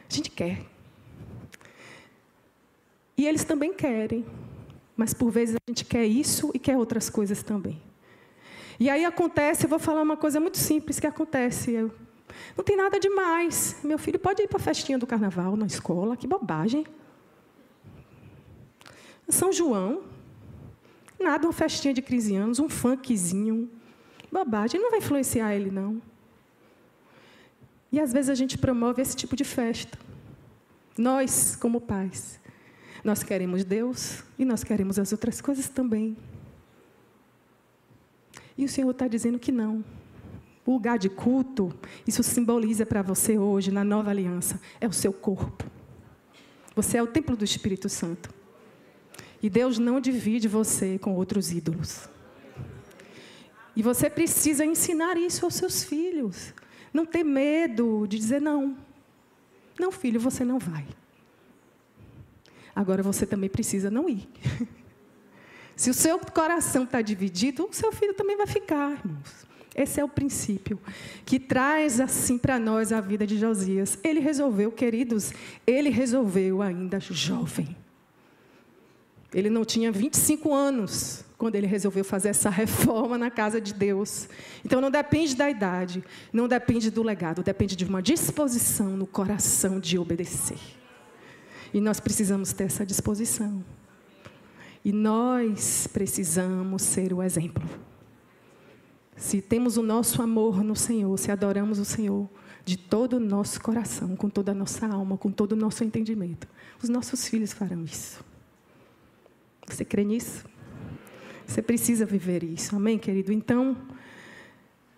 A 0.09 0.13
gente 0.13 0.31
quer. 0.31 0.65
E 3.15 3.27
eles 3.27 3.43
também 3.43 3.73
querem. 3.73 4.25
Mas 4.95 5.13
por 5.13 5.29
vezes 5.29 5.55
a 5.55 5.71
gente 5.71 5.85
quer 5.85 6.05
isso 6.05 6.51
e 6.53 6.59
quer 6.59 6.77
outras 6.77 7.09
coisas 7.09 7.43
também. 7.43 7.81
E 8.79 8.89
aí 8.89 9.05
acontece, 9.05 9.65
eu 9.65 9.69
vou 9.69 9.79
falar 9.79 10.01
uma 10.01 10.17
coisa 10.17 10.39
muito 10.39 10.57
simples 10.57 10.99
que 10.99 11.07
acontece. 11.07 11.71
Eu, 11.71 11.91
não 12.57 12.63
tem 12.63 12.75
nada 12.75 12.99
demais. 12.99 13.79
Meu 13.83 13.97
filho 13.97 14.19
pode 14.19 14.41
ir 14.41 14.47
para 14.47 14.57
a 14.57 14.61
festinha 14.61 14.97
do 14.97 15.05
carnaval 15.05 15.55
na 15.55 15.65
escola, 15.65 16.17
que 16.17 16.27
bobagem. 16.27 16.85
São 19.29 19.51
João, 19.51 20.03
nada, 21.23 21.47
uma 21.47 21.53
festinha 21.53 21.93
de 21.93 22.01
15 22.01 22.35
anos, 22.35 22.59
um 22.59 22.69
funkzinho. 22.69 23.69
Bobagem, 24.31 24.79
não 24.81 24.91
vai 24.91 24.99
influenciar 24.99 25.55
ele, 25.55 25.71
não. 25.71 26.01
E 27.91 27.99
às 27.99 28.11
vezes 28.11 28.29
a 28.29 28.35
gente 28.35 28.57
promove 28.57 29.01
esse 29.01 29.15
tipo 29.15 29.35
de 29.35 29.43
festa. 29.43 29.97
Nós, 30.97 31.55
como 31.55 31.79
pais. 31.79 32.39
Nós 33.03 33.23
queremos 33.23 33.63
Deus 33.63 34.23
e 34.37 34.45
nós 34.45 34.63
queremos 34.63 34.97
as 34.97 35.11
outras 35.11 35.41
coisas 35.41 35.69
também. 35.69 36.17
E 38.57 38.65
o 38.65 38.69
Senhor 38.69 38.89
está 38.91 39.07
dizendo 39.07 39.39
que 39.39 39.51
não. 39.51 39.83
O 40.65 40.73
lugar 40.73 40.97
de 40.97 41.09
culto, 41.09 41.73
isso 42.07 42.23
simboliza 42.23 42.85
para 42.85 43.01
você 43.01 43.37
hoje, 43.37 43.71
na 43.71 43.83
nova 43.83 44.09
aliança, 44.09 44.59
é 44.79 44.87
o 44.87 44.93
seu 44.93 45.11
corpo. 45.11 45.65
Você 46.75 46.97
é 46.97 47.03
o 47.03 47.07
templo 47.07 47.35
do 47.35 47.43
Espírito 47.43 47.89
Santo. 47.89 48.33
E 49.43 49.49
Deus 49.49 49.77
não 49.77 49.99
divide 49.99 50.47
você 50.47 50.97
com 50.97 51.13
outros 51.15 51.51
ídolos. 51.51 52.07
E 53.75 53.83
você 53.83 54.09
precisa 54.09 54.65
ensinar 54.65 55.17
isso 55.17 55.43
aos 55.43 55.55
seus 55.55 55.83
filhos. 55.83 56.53
Não 56.93 57.05
ter 57.05 57.25
medo 57.25 58.07
de 58.07 58.17
dizer 58.17 58.39
não. 58.39 58.77
Não, 59.77 59.91
filho, 59.91 60.17
você 60.17 60.45
não 60.45 60.59
vai. 60.59 60.87
Agora 62.73 63.03
você 63.03 63.25
também 63.25 63.49
precisa 63.49 63.91
não 63.91 64.07
ir. 64.07 64.29
Se 65.75 65.89
o 65.89 65.93
seu 65.93 66.17
coração 66.19 66.83
está 66.85 67.01
dividido, 67.01 67.67
o 67.69 67.73
seu 67.73 67.91
filho 67.91 68.13
também 68.13 68.37
vai 68.37 68.47
ficar, 68.47 68.91
irmãos. 68.91 69.45
Esse 69.75 69.99
é 69.99 70.05
o 70.05 70.07
princípio 70.07 70.79
que 71.25 71.37
traz 71.37 71.99
assim 71.99 72.37
para 72.37 72.57
nós 72.57 72.93
a 72.93 73.01
vida 73.01 73.27
de 73.27 73.37
Josias. 73.37 73.99
Ele 74.03 74.21
resolveu, 74.21 74.71
queridos, 74.71 75.33
ele 75.67 75.89
resolveu 75.89 76.61
ainda 76.61 76.99
jovem. 76.99 77.75
Ele 79.33 79.49
não 79.49 79.65
tinha 79.65 79.91
25 79.91 80.53
anos 80.53 81.25
quando 81.37 81.55
ele 81.55 81.67
resolveu 81.67 82.05
fazer 82.05 82.29
essa 82.29 82.49
reforma 82.49 83.17
na 83.17 83.31
casa 83.31 83.59
de 83.59 83.73
Deus. 83.73 84.29
Então 84.63 84.79
não 84.79 84.91
depende 84.91 85.35
da 85.35 85.49
idade, 85.49 86.03
não 86.31 86.47
depende 86.47 86.89
do 86.89 87.03
legado, 87.03 87.43
depende 87.43 87.75
de 87.75 87.83
uma 87.83 88.01
disposição 88.01 88.95
no 88.95 89.07
coração 89.07 89.79
de 89.79 89.97
obedecer. 89.97 90.59
E 91.73 91.81
nós 91.81 91.99
precisamos 91.99 92.53
ter 92.53 92.65
essa 92.65 92.85
disposição. 92.85 93.63
E 94.85 94.91
nós 94.91 95.87
precisamos 95.87 96.81
ser 96.83 97.13
o 97.13 97.23
exemplo. 97.23 97.67
Se 99.15 99.41
temos 99.41 99.77
o 99.77 99.81
nosso 99.81 100.21
amor 100.21 100.63
no 100.63 100.75
Senhor, 100.75 101.17
se 101.17 101.31
adoramos 101.31 101.79
o 101.79 101.85
Senhor 101.85 102.29
de 102.65 102.77
todo 102.77 103.17
o 103.17 103.19
nosso 103.19 103.59
coração, 103.61 104.15
com 104.15 104.29
toda 104.29 104.51
a 104.51 104.55
nossa 104.55 104.87
alma, 104.87 105.17
com 105.17 105.31
todo 105.31 105.53
o 105.53 105.55
nosso 105.55 105.83
entendimento, 105.83 106.47
os 106.81 106.89
nossos 106.89 107.27
filhos 107.27 107.51
farão 107.51 107.83
isso. 107.83 108.23
Você 109.67 109.83
crê 109.85 110.03
nisso? 110.03 110.45
Você 111.45 111.61
precisa 111.61 112.05
viver 112.05 112.43
isso, 112.43 112.75
amém, 112.75 112.97
querido? 112.97 113.31
Então, 113.31 113.77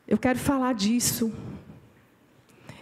eu 0.07 0.17
quero 0.17 0.39
falar 0.39 0.73
disso 0.73 1.31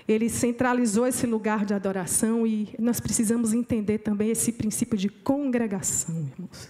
ele 0.07 0.29
centralizou 0.29 1.07
esse 1.07 1.25
lugar 1.25 1.65
de 1.65 1.73
adoração 1.73 2.45
e 2.45 2.75
nós 2.77 2.99
precisamos 2.99 3.53
entender 3.53 3.99
também 3.99 4.29
esse 4.31 4.51
princípio 4.51 4.97
de 4.97 5.07
congregação, 5.07 6.15
irmãos. 6.15 6.69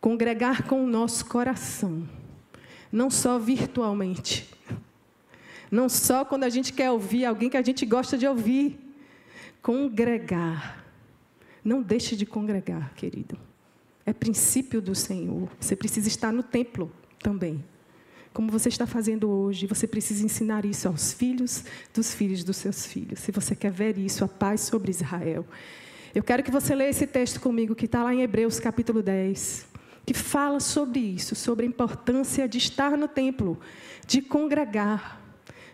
Congregar 0.00 0.64
com 0.64 0.84
o 0.84 0.86
nosso 0.86 1.26
coração, 1.26 2.08
não 2.92 3.10
só 3.10 3.38
virtualmente, 3.38 4.48
não 5.70 5.88
só 5.88 6.24
quando 6.24 6.44
a 6.44 6.48
gente 6.48 6.72
quer 6.72 6.90
ouvir 6.90 7.24
alguém 7.24 7.50
que 7.50 7.56
a 7.56 7.62
gente 7.62 7.84
gosta 7.84 8.16
de 8.16 8.26
ouvir. 8.26 8.78
Congregar. 9.60 10.84
Não 11.64 11.82
deixe 11.82 12.14
de 12.14 12.26
congregar, 12.26 12.92
querido. 12.94 13.36
É 14.06 14.12
princípio 14.12 14.80
do 14.82 14.94
Senhor. 14.94 15.48
Você 15.60 15.74
precisa 15.74 16.08
estar 16.08 16.32
no 16.32 16.42
templo 16.42 16.92
também 17.22 17.64
como 18.34 18.50
você 18.50 18.68
está 18.68 18.84
fazendo 18.84 19.30
hoje, 19.30 19.64
você 19.64 19.86
precisa 19.86 20.24
ensinar 20.24 20.64
isso 20.64 20.88
aos 20.88 21.12
filhos 21.12 21.64
dos 21.94 22.12
filhos 22.12 22.42
dos 22.42 22.56
seus 22.56 22.84
filhos. 22.84 23.20
Se 23.20 23.30
você 23.30 23.54
quer 23.54 23.70
ver 23.70 23.96
isso, 23.96 24.24
a 24.24 24.28
paz 24.28 24.62
sobre 24.62 24.90
Israel. 24.90 25.46
Eu 26.12 26.22
quero 26.22 26.42
que 26.42 26.50
você 26.50 26.74
leia 26.74 26.90
esse 26.90 27.06
texto 27.06 27.40
comigo, 27.40 27.76
que 27.76 27.84
está 27.84 28.02
lá 28.02 28.12
em 28.12 28.22
Hebreus 28.22 28.58
capítulo 28.58 29.04
10, 29.04 29.68
que 30.04 30.12
fala 30.12 30.58
sobre 30.58 30.98
isso, 30.98 31.36
sobre 31.36 31.64
a 31.64 31.68
importância 31.68 32.48
de 32.48 32.58
estar 32.58 32.98
no 32.98 33.06
templo, 33.06 33.56
de 34.04 34.20
congregar. 34.20 35.22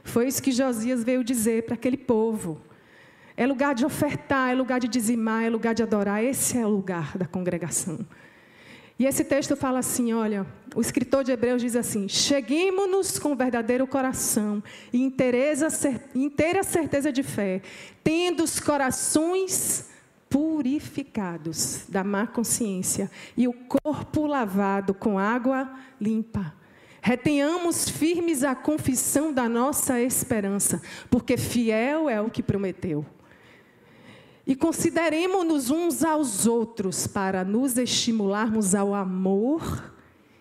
Foi 0.04 0.28
isso 0.28 0.42
que 0.42 0.52
Josias 0.52 1.02
veio 1.02 1.24
dizer 1.24 1.64
para 1.64 1.74
aquele 1.74 1.96
povo. 1.96 2.60
É 3.40 3.46
lugar 3.46 3.74
de 3.74 3.86
ofertar, 3.86 4.50
é 4.50 4.54
lugar 4.54 4.78
de 4.78 4.86
dizimar, 4.86 5.44
é 5.44 5.48
lugar 5.48 5.74
de 5.74 5.82
adorar. 5.82 6.22
Esse 6.22 6.58
é 6.58 6.66
o 6.66 6.68
lugar 6.68 7.16
da 7.16 7.24
congregação. 7.24 7.98
E 8.98 9.06
esse 9.06 9.24
texto 9.24 9.56
fala 9.56 9.78
assim: 9.78 10.12
olha, 10.12 10.46
o 10.74 10.80
escritor 10.82 11.24
de 11.24 11.32
Hebreus 11.32 11.62
diz 11.62 11.74
assim: 11.74 12.06
cheguemos-nos 12.06 13.18
com 13.18 13.34
verdadeiro 13.34 13.86
coração 13.86 14.62
e 14.92 14.98
inteira 15.02 16.62
certeza 16.62 17.10
de 17.10 17.22
fé, 17.22 17.62
tendo 18.04 18.44
os 18.44 18.60
corações 18.60 19.88
purificados 20.28 21.84
da 21.88 22.04
má 22.04 22.26
consciência 22.26 23.10
e 23.38 23.48
o 23.48 23.54
corpo 23.54 24.26
lavado 24.26 24.92
com 24.92 25.18
água 25.18 25.72
limpa. 25.98 26.54
Retenhamos 27.00 27.88
firmes 27.88 28.44
a 28.44 28.54
confissão 28.54 29.32
da 29.32 29.48
nossa 29.48 29.98
esperança, 29.98 30.82
porque 31.08 31.38
fiel 31.38 32.06
é 32.06 32.20
o 32.20 32.28
que 32.28 32.42
prometeu. 32.42 33.02
E 34.50 34.56
consideremos-nos 34.56 35.70
uns 35.70 36.02
aos 36.02 36.44
outros 36.44 37.06
para 37.06 37.44
nos 37.44 37.78
estimularmos 37.78 38.74
ao 38.74 38.92
amor 38.92 39.92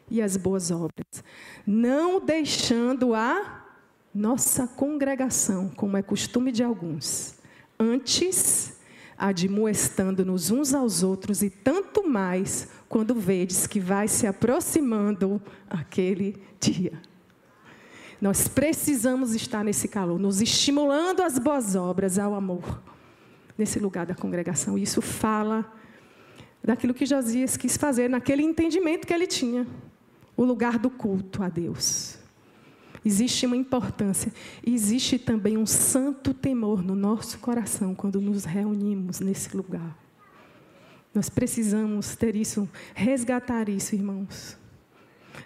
e 0.09 0.19
às 0.19 0.35
boas 0.35 0.71
obras, 0.71 1.23
não 1.63 2.19
deixando 2.19 3.13
a 3.13 3.67
nossa 4.11 4.65
congregação, 4.65 5.69
como 5.75 5.95
é 5.95 6.01
costume 6.01 6.51
de 6.51 6.63
alguns, 6.63 7.35
antes 7.79 8.79
admoestando-nos 9.15 10.49
uns 10.49 10.73
aos 10.73 11.03
outros 11.03 11.43
e 11.43 11.51
tanto 11.51 12.09
mais 12.09 12.67
quando 12.89 13.13
vedes 13.13 13.67
que 13.67 13.79
vai 13.79 14.07
se 14.07 14.25
aproximando 14.25 15.39
aquele 15.69 16.35
dia. 16.59 16.99
Nós 18.19 18.47
precisamos 18.47 19.35
estar 19.35 19.63
nesse 19.63 19.87
calor, 19.87 20.17
nos 20.17 20.41
estimulando 20.41 21.21
às 21.21 21.37
boas 21.37 21.75
obras, 21.75 22.17
ao 22.17 22.33
amor 22.33 22.81
nesse 23.59 23.77
lugar 23.77 24.05
da 24.05 24.15
congregação. 24.15 24.77
Isso 24.77 25.01
fala 25.01 25.69
daquilo 26.63 26.93
que 26.93 27.05
Josias 27.05 27.57
quis 27.57 27.75
fazer, 27.75 28.09
naquele 28.09 28.41
entendimento 28.41 29.05
que 29.05 29.13
ele 29.13 29.27
tinha 29.27 29.67
o 30.35 30.45
lugar 30.45 30.79
do 30.79 30.89
culto 30.89 31.43
a 31.43 31.49
Deus. 31.49 32.17
Existe 33.03 33.45
uma 33.45 33.57
importância, 33.57 34.31
existe 34.65 35.19
também 35.19 35.57
um 35.57 35.65
santo 35.65 36.33
temor 36.33 36.81
no 36.81 36.95
nosso 36.95 37.39
coração 37.39 37.93
quando 37.93 38.21
nos 38.21 38.45
reunimos 38.45 39.19
nesse 39.19 39.55
lugar. 39.55 39.97
Nós 41.13 41.29
precisamos 41.29 42.15
ter 42.15 42.35
isso, 42.35 42.67
resgatar 42.93 43.67
isso, 43.67 43.95
irmãos. 43.95 44.57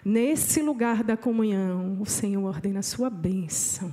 Nesse 0.04 0.62
lugar 0.62 1.02
da 1.02 1.16
comunhão, 1.16 1.96
o 2.00 2.06
Senhor 2.06 2.44
ordena 2.44 2.80
a 2.80 2.82
sua 2.82 3.08
bênção 3.08 3.92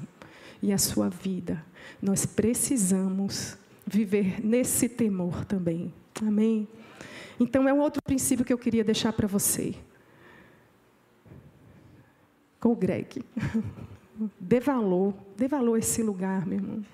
e 0.62 0.72
a 0.72 0.78
sua 0.78 1.10
vida. 1.10 1.64
Nós 2.02 2.26
precisamos 2.26 3.58
viver 3.86 4.44
nesse 4.46 4.88
temor 4.88 5.46
também. 5.46 5.94
Amém? 6.22 6.68
Então, 7.40 7.68
é 7.68 7.74
um 7.74 7.80
outro 7.80 8.02
princípio 8.02 8.46
que 8.46 8.54
eu 8.54 8.58
queria 8.58 8.84
deixar 8.84 9.14
para 9.14 9.28
você. 9.28 9.74
Com 12.60 12.74
o 12.74 12.76
Greg. 12.76 13.24
Dê 14.40 14.60
valor, 14.60 15.16
dê 15.36 15.48
valor 15.48 15.76
a 15.76 15.80
esse 15.80 16.04
lugar, 16.04 16.46
meu 16.46 16.60
irmão. 16.60 16.86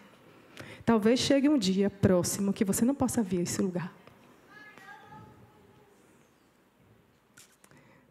Talvez 0.86 1.20
chegue 1.20 1.50
um 1.50 1.58
dia 1.58 1.90
próximo 1.90 2.54
que 2.54 2.64
você 2.64 2.86
não 2.86 2.96
possa 2.96 3.22
ver 3.22 3.42
esse 3.42 3.62
lugar. 3.62 3.94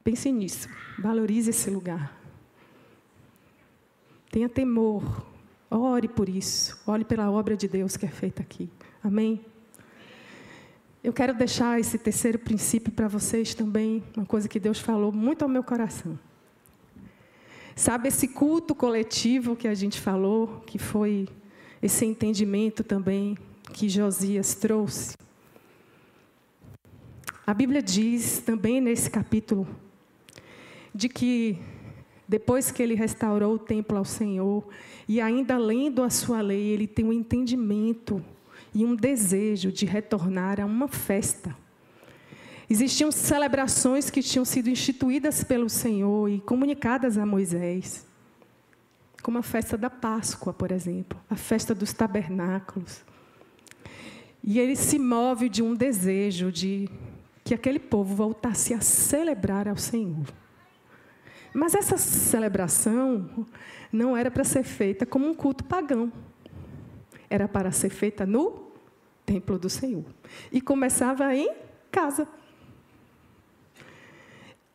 Pense 0.05 0.31
nisso. 0.31 0.69
Valorize 0.99 1.49
esse 1.51 1.71
lugar. 1.71 2.15
Tenha 4.31 4.49
temor. 4.49 5.25
Ore 5.71 6.09
por 6.09 6.29
isso. 6.29 6.79
Ore 6.87 7.05
pela 7.05 7.31
obra 7.31 7.57
de 7.57 7.69
Deus 7.69 7.97
que 7.97 8.07
é 8.07 8.09
feita 8.09 8.43
aqui. 8.43 8.71
Amém? 9.03 9.45
Eu 11.03 11.13
quero 11.13 11.35
deixar 11.35 11.79
esse 11.79 11.99
terceiro 11.99 12.39
princípio 12.39 12.93
para 12.93 13.07
vocês 13.07 13.55
também, 13.55 14.03
uma 14.17 14.27
coisa 14.27 14.49
que 14.49 14.59
Deus 14.59 14.81
falou 14.81 15.13
muito 15.13 15.43
ao 15.43 15.49
meu 15.49 15.63
coração. 15.63 16.19
Sabe 17.77 18.09
esse 18.09 18.27
culto 18.27 18.75
coletivo 18.75 19.55
que 19.55 19.69
a 19.69 19.75
gente 19.75 20.01
falou, 20.01 20.63
que 20.67 20.79
foi 20.79 21.29
esse 21.81 22.05
entendimento 22.05 22.83
também 22.83 23.37
que 23.73 23.89
Josias 23.89 24.55
trouxe? 24.55 25.17
A 27.47 27.55
Bíblia 27.55 27.81
diz 27.81 28.41
também 28.41 28.81
nesse 28.81 29.09
capítulo 29.09 29.69
de 30.93 31.09
que 31.09 31.59
depois 32.29 32.71
que 32.71 32.83
ele 32.83 32.95
restaurou 32.95 33.55
o 33.55 33.59
templo 33.59 33.97
ao 33.97 34.05
Senhor 34.05 34.67
e 35.09 35.21
ainda 35.21 35.57
lendo 35.57 36.03
a 36.03 36.11
sua 36.11 36.41
lei, 36.41 36.69
ele 36.69 36.87
tem 36.87 37.05
um 37.05 37.13
entendimento 37.13 38.23
e 38.75 38.85
um 38.85 38.97
desejo 38.97 39.71
de 39.71 39.87
retornar 39.87 40.61
a 40.61 40.67
uma 40.67 40.89
festa. 40.89 41.57
Existiam 42.69 43.13
celebrações 43.13 44.11
que 44.11 44.23
tinham 44.23 44.45
sido 44.45 44.69
instituídas 44.69 45.45
pelo 45.45 45.69
Senhor 45.69 46.29
e 46.29 46.41
comunicadas 46.41 47.17
a 47.17 47.25
Moisés, 47.25 48.05
como 49.23 49.39
a 49.39 49.43
festa 49.43 49.79
da 49.79 49.89
Páscoa, 49.89 50.53
por 50.53 50.73
exemplo, 50.73 51.19
a 51.31 51.37
festa 51.37 51.75
dos 51.75 51.93
tabernáculos. 51.93 53.05
E 54.43 54.59
ele 54.59 54.75
se 54.75 54.99
move 54.99 55.49
de 55.49 55.63
um 55.63 55.75
desejo 55.75 56.51
de 56.51 56.89
que 57.45 57.55
aquele 57.55 57.79
povo 57.79 58.15
voltasse 58.15 58.75
a 58.75 58.81
celebrar 58.81 59.69
ao 59.69 59.77
Senhor. 59.77 60.27
Mas 61.57 61.75
essa 61.75 61.97
celebração 61.97 63.47
não 63.91 64.15
era 64.15 64.31
para 64.31 64.45
ser 64.45 64.63
feita 64.63 65.07
como 65.07 65.27
um 65.27 65.33
culto 65.33 65.65
pagão. 65.65 66.13
Era 67.31 67.49
para 67.49 67.73
ser 67.73 67.89
feita 67.89 68.27
no 68.27 68.67
templo 69.25 69.59
do 69.59 69.71
Senhor. 69.71 70.05
E 70.53 70.61
começava 70.61 71.35
em 71.35 71.51
casa. 71.91 72.29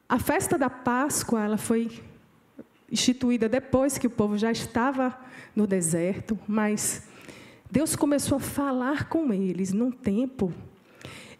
A 0.09 0.17
festa 0.17 0.57
da 0.57 0.71
Páscoa, 0.71 1.43
ela 1.43 1.55
foi 1.55 2.01
instituída 2.91 3.47
depois 3.47 3.99
que 3.99 4.07
o 4.07 4.09
povo 4.09 4.35
já 4.35 4.51
estava 4.51 5.15
no 5.55 5.67
deserto, 5.67 6.37
mas 6.47 7.03
Deus 7.69 7.95
começou 7.95 8.37
a 8.37 8.41
falar 8.41 9.07
com 9.07 9.31
eles 9.31 9.71
num 9.71 9.91
tempo 9.91 10.51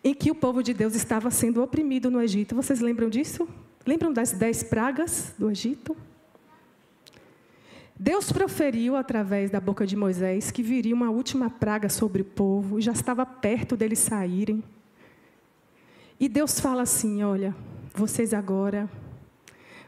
em 0.04 0.14
que 0.14 0.30
o 0.30 0.36
povo 0.36 0.62
de 0.62 0.72
Deus 0.72 0.94
estava 0.94 1.32
sendo 1.32 1.64
oprimido 1.64 2.12
no 2.12 2.22
Egito. 2.22 2.56
Vocês 2.56 2.80
lembram 2.80 3.10
disso? 3.10 3.50
Lembram 3.86 4.14
das 4.14 4.32
dez 4.32 4.64
pragas 4.64 5.34
do 5.38 5.50
Egito? 5.50 5.98
Deus 8.00 8.32
proferiu 8.32 8.96
através 8.96 9.52
da 9.52 9.60
boca 9.60 9.86
de 9.86 9.96
Moisés 9.96 10.50
que 10.50 10.64
viria 10.64 10.96
uma 10.96 11.10
última 11.10 11.50
praga 11.50 11.88
sobre 11.88 12.22
o 12.22 12.26
povo 12.26 12.80
e 12.80 12.82
já 12.82 12.92
estava 12.92 13.26
perto 13.26 13.78
deles 13.78 14.00
saírem. 14.00 14.64
E 16.20 16.28
Deus 16.28 16.60
fala 16.60 16.84
assim: 16.84 17.24
Olha, 17.24 17.56
vocês 17.94 18.34
agora 18.34 18.90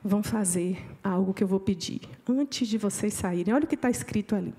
vão 0.04 0.22
fazer 0.22 0.78
algo 1.04 1.34
que 1.34 1.44
eu 1.44 1.48
vou 1.48 1.60
pedir 1.60 2.02
antes 2.28 2.68
de 2.68 2.78
vocês 2.78 3.14
saírem. 3.14 3.54
Olha 3.54 3.66
o 3.66 3.68
que 3.68 3.76
está 3.76 3.90
escrito 3.90 4.36
ali. 4.36 4.54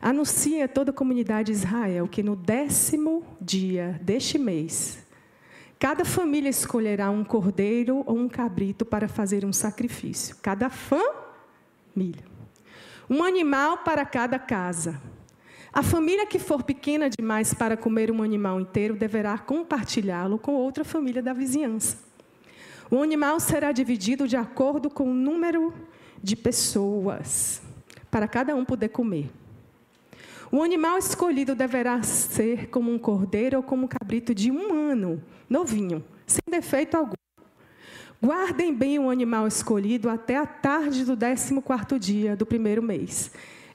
Anuncia 0.00 0.64
a 0.64 0.68
toda 0.68 0.90
a 0.90 0.94
comunidade 0.94 1.46
de 1.46 1.58
Israel 1.58 2.08
que 2.08 2.22
no 2.22 2.36
décimo 2.36 3.24
dia 3.40 4.00
deste 4.02 4.38
mês, 4.38 4.98
cada 5.80 6.04
família 6.04 6.48
escolherá 6.48 7.10
um 7.10 7.24
cordeiro 7.24 8.04
ou 8.06 8.16
um 8.16 8.28
cabrito 8.28 8.84
para 8.84 9.08
fazer 9.08 9.44
um 9.44 9.52
sacrifício. 9.52 10.36
Cada 10.40 10.70
família 10.70 12.30
um 13.10 13.24
animal 13.24 13.78
para 13.78 14.06
cada 14.06 14.38
casa. 14.38 15.00
A 15.72 15.82
família 15.82 16.24
que 16.26 16.38
for 16.38 16.62
pequena 16.62 17.10
demais 17.10 17.52
para 17.52 17.76
comer 17.76 18.08
um 18.08 18.22
animal 18.22 18.60
inteiro 18.60 18.94
deverá 18.94 19.36
compartilhá-lo 19.36 20.38
com 20.38 20.54
outra 20.54 20.84
família 20.84 21.20
da 21.20 21.32
vizinhança. 21.32 21.98
O 22.88 23.02
animal 23.02 23.40
será 23.40 23.72
dividido 23.72 24.28
de 24.28 24.36
acordo 24.36 24.88
com 24.88 25.10
o 25.10 25.14
número 25.14 25.74
de 26.22 26.36
pessoas, 26.36 27.62
para 28.10 28.28
cada 28.28 28.54
um 28.54 28.64
poder 28.64 28.90
comer. 28.90 29.28
O 30.52 30.64
animal 30.64 30.98
escolhido 30.98 31.54
deverá 31.54 32.02
ser 32.02 32.68
como 32.70 32.90
um 32.90 32.98
cordeiro 32.98 33.58
ou 33.58 33.62
como 33.62 33.84
um 33.84 33.88
cabrito 33.88 34.34
de 34.34 34.50
um 34.50 34.90
ano, 34.90 35.22
novinho, 35.48 36.04
sem 36.26 36.42
defeito 36.50 36.96
algum. 36.96 37.14
Guardem 38.20 38.74
bem 38.74 38.98
o 38.98 39.10
animal 39.10 39.46
escolhido 39.46 40.10
até 40.10 40.36
a 40.36 40.44
tarde 40.44 41.04
do 41.04 41.16
14 41.16 41.98
dia 42.00 42.34
do 42.34 42.44
primeiro 42.44 42.82
mês. 42.82 43.30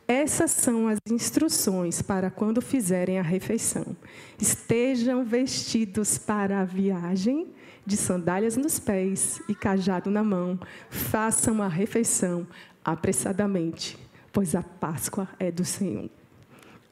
Essas 0.05 0.51
são 0.51 0.89
as 0.89 0.99
instruções 1.09 2.01
para 2.01 2.29
quando 2.29 2.61
fizerem 2.61 3.19
a 3.19 3.23
refeição. 3.23 3.95
Estejam 4.37 5.23
vestidos 5.23 6.17
para 6.17 6.59
a 6.59 6.65
viagem, 6.65 7.47
de 7.85 7.95
sandálias 7.95 8.57
nos 8.57 8.79
pés 8.79 9.41
e 9.47 9.55
cajado 9.55 10.11
na 10.11 10.23
mão. 10.23 10.59
Façam 10.89 11.63
a 11.63 11.69
refeição 11.69 12.45
apressadamente, 12.83 13.97
pois 14.33 14.53
a 14.53 14.61
Páscoa 14.61 15.29
é 15.39 15.49
do 15.49 15.63
Senhor. 15.63 16.09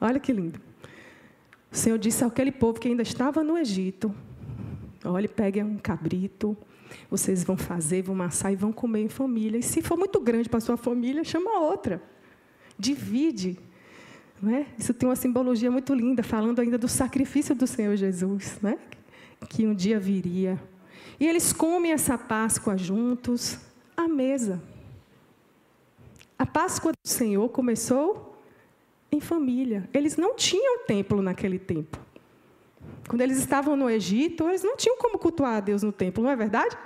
Olha 0.04 0.20
que 0.20 0.32
lindo. 0.32 0.62
O 1.72 1.76
Senhor 1.76 1.98
disse 1.98 2.24
àquele 2.24 2.52
povo 2.52 2.80
que 2.80 2.88
ainda 2.88 3.02
estava 3.02 3.44
no 3.44 3.58
Egito: 3.58 4.14
olhe, 5.04 5.28
peguem 5.28 5.64
um 5.64 5.78
cabrito 5.78 6.56
vocês 7.10 7.44
vão 7.44 7.58
fazer, 7.58 8.02
vão 8.02 8.16
amassar 8.16 8.52
e 8.52 8.56
vão 8.56 8.72
comer 8.72 9.02
em 9.02 9.10
família. 9.10 9.58
E 9.58 9.64
se 9.64 9.82
for 9.82 9.98
muito 9.98 10.20
grande 10.20 10.50
para 10.50 10.58
a 10.58 10.62
sua 10.62 10.78
família, 10.78 11.24
chama 11.24 11.60
outra. 11.60 12.02
Divide. 12.78 13.58
Né? 14.42 14.68
Isso 14.78 14.94
tem 14.94 15.08
uma 15.08 15.16
simbologia 15.16 15.72
muito 15.72 15.94
linda, 15.94 16.24
falando 16.24 16.60
ainda 16.60 16.78
do 16.78 16.88
sacrifício 16.88 17.56
do 17.56 17.66
Senhor 17.66 17.96
Jesus, 17.96 18.58
né? 18.62 18.78
que 19.50 19.66
um 19.66 19.74
dia 19.74 20.00
viria. 20.00 20.62
E 21.20 21.28
eles 21.28 21.54
comem 21.54 21.92
essa 21.92 22.18
Páscoa 22.18 22.78
juntos, 22.78 23.58
à 23.96 24.08
mesa. 24.08 24.62
A 26.38 26.46
Páscoa 26.46 26.92
do 26.92 27.08
Senhor 27.08 27.48
começou 27.50 28.33
em 29.14 29.20
família. 29.20 29.88
Eles 29.94 30.18
não 30.18 30.36
tinham 30.36 30.86
templo 30.86 31.22
naquele 31.22 31.60
tempo. 31.60 32.00
Quando 33.08 33.22
eles 33.22 33.38
estavam 33.38 33.76
no 33.76 33.90
Egito, 33.90 34.48
eles 34.48 34.64
não 34.64 34.76
tinham 34.76 34.98
como 34.98 35.18
cultuar 35.18 35.58
a 35.58 35.60
Deus 35.60 35.84
no 35.84 35.92
templo, 35.92 36.24
não 36.24 36.32
é 36.32 36.36
verdade? 36.36 36.78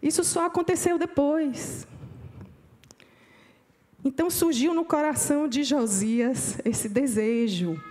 Isso 0.00 0.22
só 0.22 0.46
aconteceu 0.46 0.98
depois. 0.98 1.86
Então 4.04 4.30
surgiu 4.30 4.72
no 4.72 4.84
coração 4.84 5.48
de 5.48 5.64
Josias 5.64 6.58
esse 6.64 6.88
desejo 6.88 7.82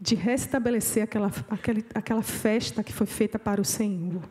de 0.00 0.14
restabelecer 0.14 1.02
aquela, 1.02 1.30
aquela, 1.50 1.78
aquela 1.94 2.22
festa 2.22 2.82
que 2.82 2.92
foi 2.92 3.06
feita 3.06 3.38
para 3.38 3.60
o 3.60 3.64
Senhor. 3.64 4.22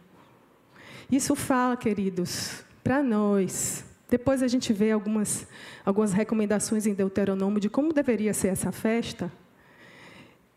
Isso 1.11 1.35
fala, 1.35 1.77
queridos, 1.77 2.63
para 2.83 3.03
nós. 3.03 3.85
Depois 4.09 4.41
a 4.41 4.47
gente 4.47 4.73
vê 4.73 4.91
algumas, 4.91 5.47
algumas 5.85 6.11
recomendações 6.11 6.87
em 6.87 6.93
Deuteronômio 6.93 7.59
de 7.59 7.69
como 7.69 7.93
deveria 7.93 8.33
ser 8.33 8.47
essa 8.47 8.71
festa. 8.71 9.31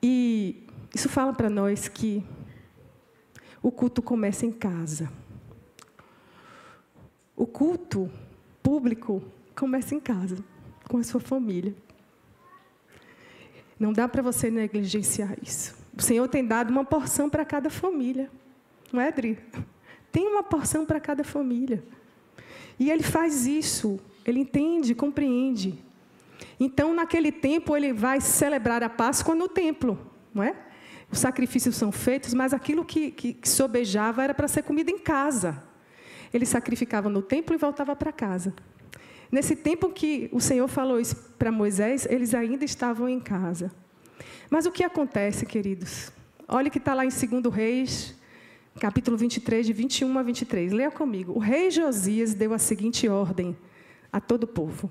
E 0.03 0.67
isso 0.95 1.09
fala 1.09 1.33
para 1.35 1.51
nós 1.51 1.87
que 1.87 2.25
o 3.63 3.71
culto 3.71 4.01
começa 4.01 4.47
em 4.47 4.53
casa. 4.53 5.13
O 7.37 7.47
culto 7.47 8.11
público 8.63 9.23
começa 9.55 9.95
em 9.95 10.01
casa, 10.01 10.37
com 10.89 10.97
a 10.97 11.03
sua 11.03 11.21
família. 11.21 11.75
Não 13.79 13.93
dá 13.93 14.09
para 14.09 14.23
você 14.23 14.51
negligenciar 14.51 15.37
isso. 15.43 15.77
O 15.97 16.01
Senhor 16.01 16.27
tem 16.29 16.45
dado 16.45 16.71
uma 16.71 16.85
porção 16.85 17.29
para 17.29 17.45
cada 17.45 17.69
família. 17.69 18.31
Não 18.93 19.01
é, 19.01 19.09
Adri? 19.09 19.39
Tem 20.11 20.27
uma 20.27 20.43
porção 20.43 20.87
para 20.87 21.01
cada 21.01 21.23
família. 21.23 21.83
E 22.79 22.91
ele 22.91 23.03
faz 23.03 23.47
isso, 23.47 24.01
ele 24.25 24.41
entende, 24.41 24.95
compreende. 24.95 25.79
Então, 26.59 26.95
naquele 26.95 27.33
tempo, 27.33 27.77
ele 27.77 27.93
vai 27.93 28.21
celebrar 28.21 28.83
a 28.83 28.89
Páscoa 28.89 29.35
no 29.35 29.49
templo, 29.49 29.99
não 30.35 30.43
é? 30.43 30.55
os 31.13 31.19
sacrifícios 31.19 31.77
são 31.77 31.93
feitos, 31.93 32.33
mas 32.33 32.55
aquilo 32.55 32.87
que, 32.87 33.11
que, 33.11 33.35
que 33.35 33.49
sobejava 33.49 34.25
era 34.25 34.33
para 34.33 34.49
ser 34.49 34.63
comida 34.63 34.91
em 34.91 34.99
casa. 34.99 35.63
Ele 36.33 36.47
sacrificava 36.47 37.11
no 37.11 37.21
templo 37.21 37.55
e 37.55 37.59
voltava 37.59 37.95
para 37.95 38.11
casa. 38.11 38.55
Nesse 39.31 39.55
tempo 39.55 39.91
que 39.91 40.31
o 40.33 40.41
Senhor 40.41 40.67
falou 40.69 40.99
isso 40.99 41.15
para 41.39 41.53
Moisés, 41.53 42.07
eles 42.09 42.35
ainda 42.35 42.65
estavam 42.65 43.11
em 43.11 43.21
casa. 43.21 43.71
Mas 44.49 44.65
o 44.65 44.73
que 44.73 44.83
acontece, 44.83 45.45
queridos? 45.45 46.11
Olha 46.49 46.71
que 46.71 46.79
está 46.79 46.95
lá 46.95 47.05
em 47.05 47.11
2 47.11 47.55
Reis 47.55 48.19
capítulo 48.79 49.17
23, 49.17 49.67
de 49.67 49.73
21 49.73 50.19
a 50.19 50.23
23. 50.23 50.73
Leia 50.73 50.91
comigo. 50.91 51.33
O 51.33 51.39
rei 51.39 51.71
Josias 51.71 52.35
deu 52.35 52.55
a 52.55 52.59
seguinte 52.59 53.09
ordem 53.09 53.57
a 54.13 54.21
todo 54.21 54.45
o 54.45 54.47
povo: 54.47 54.91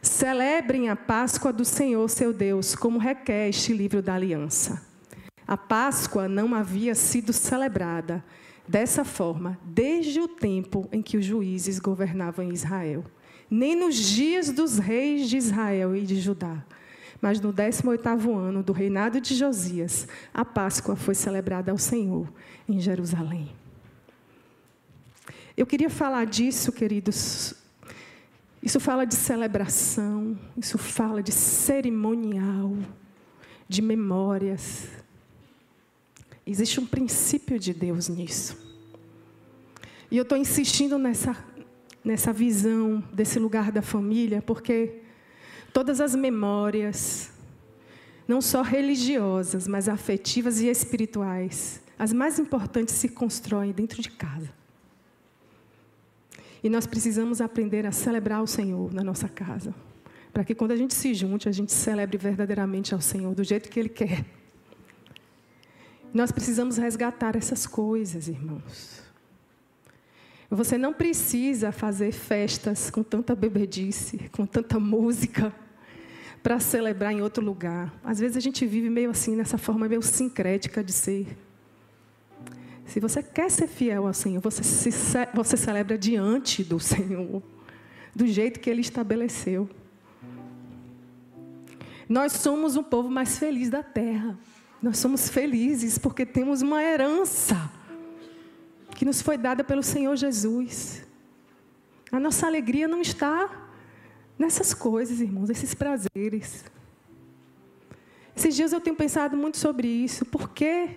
Celebrem 0.00 0.88
a 0.88 0.96
Páscoa 0.96 1.52
do 1.52 1.64
Senhor, 1.64 2.08
seu 2.08 2.32
Deus, 2.32 2.74
como 2.74 2.98
requer 2.98 3.48
este 3.48 3.72
livro 3.72 4.02
da 4.02 4.14
aliança. 4.14 4.84
A 5.46 5.56
Páscoa 5.56 6.28
não 6.28 6.54
havia 6.54 6.94
sido 6.94 7.32
celebrada 7.32 8.24
dessa 8.66 9.04
forma 9.04 9.58
desde 9.64 10.20
o 10.20 10.28
tempo 10.28 10.88
em 10.92 11.02
que 11.02 11.16
os 11.16 11.24
juízes 11.24 11.78
governavam 11.78 12.52
Israel, 12.52 13.04
nem 13.50 13.74
nos 13.74 13.96
dias 13.96 14.50
dos 14.50 14.78
reis 14.78 15.28
de 15.28 15.36
Israel 15.36 15.96
e 15.96 16.02
de 16.02 16.20
Judá. 16.20 16.64
Mas 17.20 17.40
no 17.40 17.52
18º 17.52 18.34
ano 18.36 18.62
do 18.62 18.72
reinado 18.72 19.20
de 19.20 19.34
Josias, 19.34 20.08
a 20.34 20.44
Páscoa 20.44 20.96
foi 20.96 21.14
celebrada 21.14 21.70
ao 21.70 21.78
Senhor 21.78 22.26
em 22.68 22.80
Jerusalém. 22.80 23.50
Eu 25.56 25.66
queria 25.66 25.90
falar 25.90 26.24
disso, 26.24 26.72
queridos. 26.72 27.54
Isso 28.62 28.78
fala 28.78 29.04
de 29.04 29.14
celebração, 29.14 30.38
isso 30.56 30.78
fala 30.78 31.22
de 31.22 31.32
cerimonial, 31.32 32.76
de 33.68 33.82
memórias. 33.82 34.88
Existe 36.46 36.80
um 36.80 36.86
princípio 36.86 37.58
de 37.58 37.74
Deus 37.74 38.08
nisso. 38.08 38.56
E 40.10 40.16
eu 40.16 40.22
estou 40.22 40.38
insistindo 40.38 40.98
nessa, 40.98 41.36
nessa 42.04 42.32
visão 42.32 43.02
desse 43.12 43.38
lugar 43.38 43.72
da 43.72 43.82
família, 43.82 44.40
porque 44.40 45.02
Todas 45.72 46.02
as 46.02 46.14
memórias, 46.14 47.30
não 48.28 48.42
só 48.42 48.60
religiosas, 48.60 49.66
mas 49.66 49.88
afetivas 49.88 50.60
e 50.60 50.68
espirituais, 50.68 51.80
as 51.98 52.12
mais 52.12 52.38
importantes 52.38 52.94
se 52.94 53.08
constroem 53.08 53.72
dentro 53.72 54.00
de 54.02 54.10
casa. 54.10 54.50
E 56.62 56.68
nós 56.68 56.86
precisamos 56.86 57.40
aprender 57.40 57.86
a 57.86 57.92
celebrar 57.92 58.42
o 58.42 58.46
Senhor 58.46 58.92
na 58.92 59.02
nossa 59.02 59.28
casa. 59.28 59.74
Para 60.32 60.44
que 60.44 60.54
quando 60.54 60.70
a 60.70 60.76
gente 60.76 60.94
se 60.94 61.12
junte, 61.12 61.48
a 61.48 61.52
gente 61.52 61.72
celebre 61.72 62.16
verdadeiramente 62.16 62.94
ao 62.94 63.00
Senhor, 63.00 63.34
do 63.34 63.44
jeito 63.44 63.68
que 63.68 63.80
Ele 63.80 63.88
quer. 63.88 64.24
Nós 66.14 66.30
precisamos 66.30 66.76
resgatar 66.76 67.36
essas 67.36 67.66
coisas, 67.66 68.28
irmãos. 68.28 69.02
Você 70.50 70.76
não 70.76 70.92
precisa 70.92 71.72
fazer 71.72 72.12
festas 72.12 72.90
com 72.90 73.02
tanta 73.02 73.34
bebedice, 73.34 74.28
com 74.30 74.44
tanta 74.44 74.78
música, 74.78 75.52
para 76.42 76.60
celebrar 76.60 77.12
em 77.12 77.22
outro 77.22 77.42
lugar. 77.42 77.92
Às 78.04 78.18
vezes 78.18 78.36
a 78.36 78.40
gente 78.40 78.66
vive 78.66 78.90
meio 78.90 79.10
assim, 79.10 79.34
nessa 79.34 79.56
forma 79.56 79.88
meio 79.88 80.02
sincrética 80.02 80.84
de 80.84 80.92
ser. 80.92 81.38
Se 82.92 83.00
você 83.00 83.22
quer 83.22 83.50
ser 83.50 83.68
fiel 83.68 84.06
ao 84.06 84.12
Senhor, 84.12 84.38
você, 84.42 84.62
se, 84.62 84.90
você 85.32 85.56
celebra 85.56 85.96
diante 85.96 86.62
do 86.62 86.78
Senhor, 86.78 87.42
do 88.14 88.26
jeito 88.26 88.60
que 88.60 88.68
Ele 88.68 88.82
estabeleceu. 88.82 89.66
Nós 92.06 92.32
somos 92.32 92.76
o 92.76 92.82
povo 92.82 93.08
mais 93.08 93.38
feliz 93.38 93.70
da 93.70 93.82
terra. 93.82 94.38
Nós 94.82 94.98
somos 94.98 95.30
felizes 95.30 95.96
porque 95.96 96.26
temos 96.26 96.60
uma 96.60 96.82
herança 96.82 97.72
que 98.94 99.06
nos 99.06 99.22
foi 99.22 99.38
dada 99.38 99.64
pelo 99.64 99.82
Senhor 99.82 100.14
Jesus. 100.14 101.02
A 102.10 102.20
nossa 102.20 102.46
alegria 102.46 102.86
não 102.86 103.00
está 103.00 103.70
nessas 104.38 104.74
coisas, 104.74 105.18
irmãos, 105.18 105.48
esses 105.48 105.72
prazeres. 105.72 106.62
Esses 108.36 108.54
dias 108.54 108.70
eu 108.70 108.82
tenho 108.82 108.96
pensado 108.96 109.34
muito 109.34 109.56
sobre 109.56 109.88
isso. 109.88 110.26
Por 110.26 110.50
que, 110.50 110.90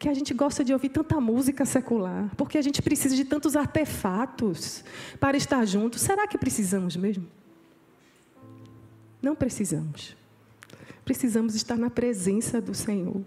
que 0.00 0.08
a 0.08 0.14
gente 0.14 0.32
gosta 0.32 0.64
de 0.64 0.72
ouvir 0.72 0.88
tanta 0.88 1.20
música 1.20 1.66
secular? 1.66 2.34
Porque 2.34 2.56
a 2.56 2.62
gente 2.62 2.80
precisa 2.80 3.14
de 3.14 3.22
tantos 3.22 3.54
artefatos 3.54 4.82
para 5.20 5.36
estar 5.36 5.66
juntos. 5.66 6.00
Será 6.00 6.26
que 6.26 6.38
precisamos 6.38 6.96
mesmo? 6.96 7.26
Não 9.20 9.36
precisamos. 9.36 10.16
Precisamos 11.04 11.54
estar 11.54 11.76
na 11.76 11.90
presença 11.90 12.62
do 12.62 12.72
Senhor. 12.72 13.20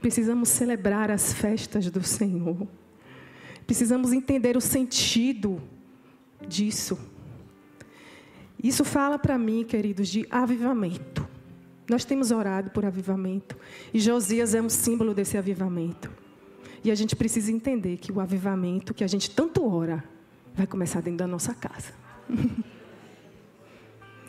Precisamos 0.00 0.48
celebrar 0.48 1.12
as 1.12 1.32
festas 1.32 1.88
do 1.88 2.02
Senhor. 2.02 2.66
Precisamos 3.64 4.12
entender 4.12 4.56
o 4.56 4.60
sentido 4.60 5.62
disso. 6.44 6.98
Isso 8.60 8.84
fala 8.84 9.16
para 9.16 9.38
mim, 9.38 9.62
queridos, 9.62 10.08
de 10.08 10.26
avivamento. 10.28 11.29
Nós 11.90 12.04
temos 12.04 12.30
orado 12.30 12.70
por 12.70 12.84
avivamento. 12.84 13.58
E 13.92 13.98
Josias 13.98 14.54
é 14.54 14.62
um 14.62 14.68
símbolo 14.68 15.12
desse 15.12 15.36
avivamento. 15.36 16.08
E 16.84 16.90
a 16.92 16.94
gente 16.94 17.16
precisa 17.16 17.50
entender 17.50 17.96
que 17.96 18.12
o 18.12 18.20
avivamento 18.20 18.94
que 18.94 19.02
a 19.02 19.08
gente 19.08 19.28
tanto 19.28 19.68
ora 19.68 20.04
vai 20.54 20.68
começar 20.68 21.00
dentro 21.00 21.18
da 21.18 21.26
nossa 21.26 21.52
casa. 21.52 21.92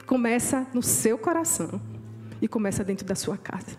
começa 0.07 0.65
no 0.73 0.81
seu 0.81 1.19
coração 1.19 1.79
e 2.41 2.47
começa 2.47 2.83
dentro 2.83 3.05
da 3.05 3.13
sua 3.13 3.37
casa. 3.37 3.77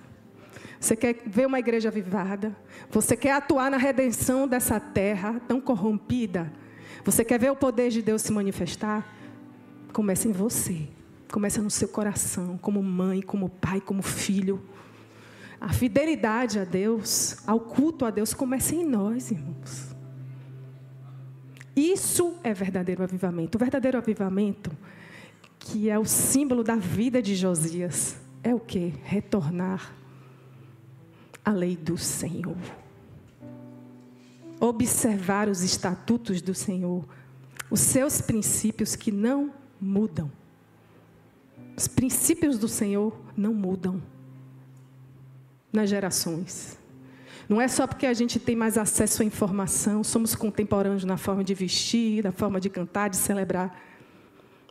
Você 0.78 0.94
quer 0.94 1.20
ver 1.26 1.48
uma 1.48 1.58
igreja 1.58 1.88
avivada? 1.88 2.56
Você 2.88 3.16
quer 3.16 3.32
atuar 3.32 3.68
na 3.68 3.78
redenção 3.78 4.46
dessa 4.46 4.78
terra 4.78 5.40
tão 5.48 5.60
corrompida? 5.60 6.52
Você 7.04 7.24
quer 7.24 7.40
ver 7.40 7.50
o 7.50 7.56
poder 7.56 7.90
de 7.90 8.00
Deus 8.00 8.22
se 8.22 8.30
manifestar? 8.30 9.04
Começa 9.92 10.28
em 10.28 10.32
você. 10.32 10.86
Começa 11.32 11.62
no 11.62 11.70
seu 11.70 11.88
coração, 11.88 12.58
como 12.58 12.82
mãe, 12.82 13.22
como 13.22 13.48
pai, 13.48 13.80
como 13.80 14.02
filho. 14.02 14.62
A 15.58 15.72
fidelidade 15.72 16.58
a 16.58 16.64
Deus, 16.64 17.38
ao 17.46 17.58
culto 17.58 18.04
a 18.04 18.10
Deus, 18.10 18.34
começa 18.34 18.74
em 18.74 18.84
nós, 18.84 19.30
irmãos. 19.30 19.96
Isso 21.74 22.36
é 22.44 22.52
verdadeiro 22.52 23.02
avivamento. 23.02 23.56
O 23.56 23.58
verdadeiro 23.58 23.96
avivamento, 23.96 24.70
que 25.58 25.88
é 25.88 25.98
o 25.98 26.04
símbolo 26.04 26.62
da 26.62 26.76
vida 26.76 27.22
de 27.22 27.34
Josias, 27.34 28.14
é 28.44 28.54
o 28.54 28.60
que? 28.60 28.92
Retornar 29.02 29.90
a 31.42 31.50
lei 31.50 31.78
do 31.78 31.96
Senhor. 31.96 32.58
Observar 34.60 35.48
os 35.48 35.62
estatutos 35.62 36.42
do 36.42 36.54
Senhor, 36.54 37.08
os 37.70 37.80
seus 37.80 38.20
princípios 38.20 38.94
que 38.94 39.10
não 39.10 39.50
mudam. 39.80 40.30
Os 41.76 41.88
princípios 41.88 42.58
do 42.58 42.68
Senhor 42.68 43.18
não 43.36 43.54
mudam 43.54 44.02
nas 45.72 45.88
gerações. 45.88 46.78
Não 47.48 47.60
é 47.60 47.68
só 47.68 47.86
porque 47.86 48.06
a 48.06 48.14
gente 48.14 48.38
tem 48.38 48.54
mais 48.54 48.78
acesso 48.78 49.22
à 49.22 49.24
informação, 49.24 50.04
somos 50.04 50.34
contemporâneos 50.34 51.04
na 51.04 51.16
forma 51.16 51.42
de 51.42 51.54
vestir, 51.54 52.22
na 52.24 52.32
forma 52.32 52.60
de 52.60 52.70
cantar, 52.70 53.10
de 53.10 53.16
celebrar. 53.16 53.78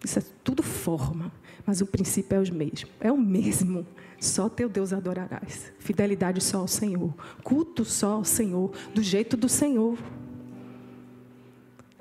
Isso 0.04 0.20
é 0.20 0.24
tudo 0.43 0.64
forma, 0.64 1.32
mas 1.66 1.82
o 1.82 1.86
princípio 1.86 2.36
é 2.36 2.39
o 2.39 2.54
mesmo. 2.54 2.89
É 2.99 3.12
o 3.12 3.18
mesmo. 3.18 3.86
Só 4.20 4.47
teu 4.47 4.70
Deus 4.70 4.93
adorarás. 4.93 5.72
Fidelidade 5.80 6.41
só 6.41 6.60
ao 6.60 6.68
Senhor. 6.68 7.14
Culto 7.43 7.84
só 7.84 8.14
ao 8.14 8.24
Senhor. 8.24 8.72
Do 8.93 9.02
jeito 9.02 9.36
do 9.36 9.49
Senhor. 9.49 9.97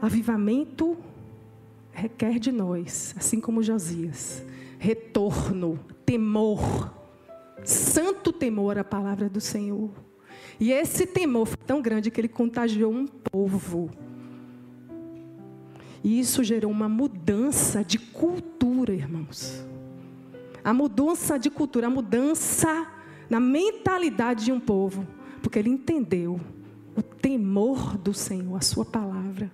Avivamento 0.00 0.96
requer 1.92 2.38
de 2.38 2.50
nós, 2.50 3.14
assim 3.18 3.40
como 3.40 3.62
Josias, 3.62 4.42
retorno, 4.80 5.78
temor. 6.04 6.92
Santo 7.62 8.32
temor 8.32 8.76
à 8.78 8.82
palavra 8.82 9.28
do 9.28 9.40
Senhor. 9.40 9.90
E 10.58 10.72
esse 10.72 11.06
temor 11.06 11.46
foi 11.46 11.58
tão 11.58 11.80
grande 11.80 12.10
que 12.10 12.20
ele 12.20 12.28
contagiou 12.28 12.92
um 12.92 13.06
povo. 13.06 13.88
E 16.02 16.18
isso 16.18 16.42
gerou 16.42 16.72
uma 16.72 16.88
mudança 16.88 17.84
de 17.84 17.98
cultura, 17.98 18.92
irmãos 18.92 19.70
a 20.64 20.72
mudança 20.72 21.38
de 21.38 21.50
cultura, 21.50 21.86
a 21.86 21.90
mudança 21.90 22.86
na 23.28 23.40
mentalidade 23.40 24.46
de 24.46 24.52
um 24.52 24.60
povo, 24.60 25.06
porque 25.42 25.58
ele 25.58 25.70
entendeu 25.70 26.40
o 26.96 27.02
temor 27.02 27.96
do 27.96 28.12
Senhor, 28.12 28.56
a 28.56 28.60
sua 28.60 28.84
palavra. 28.84 29.50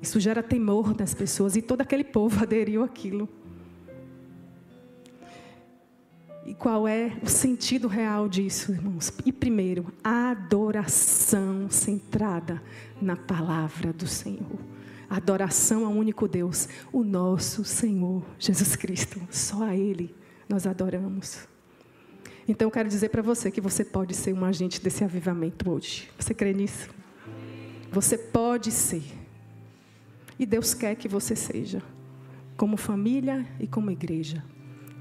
Isso 0.00 0.20
gera 0.20 0.42
temor 0.42 0.94
das 0.94 1.14
pessoas 1.14 1.56
e 1.56 1.62
todo 1.62 1.80
aquele 1.80 2.04
povo 2.04 2.40
aderiu 2.42 2.84
àquilo. 2.84 3.28
E 6.46 6.54
qual 6.54 6.86
é 6.86 7.12
o 7.22 7.28
sentido 7.28 7.88
real 7.88 8.28
disso, 8.28 8.72
irmãos? 8.72 9.12
E 9.24 9.32
primeiro, 9.32 9.92
adoração 10.02 11.68
centrada 11.68 12.62
na 13.02 13.16
palavra 13.16 13.92
do 13.92 14.06
Senhor 14.06 14.76
adoração 15.08 15.86
ao 15.86 15.92
único 15.92 16.26
Deus, 16.26 16.68
o 16.92 17.02
nosso 17.02 17.64
Senhor 17.64 18.24
Jesus 18.38 18.76
Cristo. 18.76 19.20
Só 19.30 19.62
a 19.62 19.76
Ele 19.76 20.14
nós 20.48 20.66
adoramos. 20.66 21.48
Então, 22.48 22.66
eu 22.66 22.70
quero 22.70 22.88
dizer 22.88 23.08
para 23.08 23.22
você 23.22 23.50
que 23.50 23.60
você 23.60 23.84
pode 23.84 24.14
ser 24.14 24.32
um 24.32 24.44
agente 24.44 24.80
desse 24.80 25.02
avivamento 25.02 25.68
hoje. 25.68 26.08
Você 26.16 26.32
crê 26.32 26.52
nisso? 26.52 26.88
Você 27.90 28.16
pode 28.16 28.70
ser. 28.70 29.02
E 30.38 30.46
Deus 30.46 30.72
quer 30.72 30.94
que 30.94 31.08
você 31.08 31.34
seja, 31.34 31.82
como 32.56 32.76
família 32.76 33.44
e 33.58 33.66
como 33.66 33.90
igreja. 33.90 34.44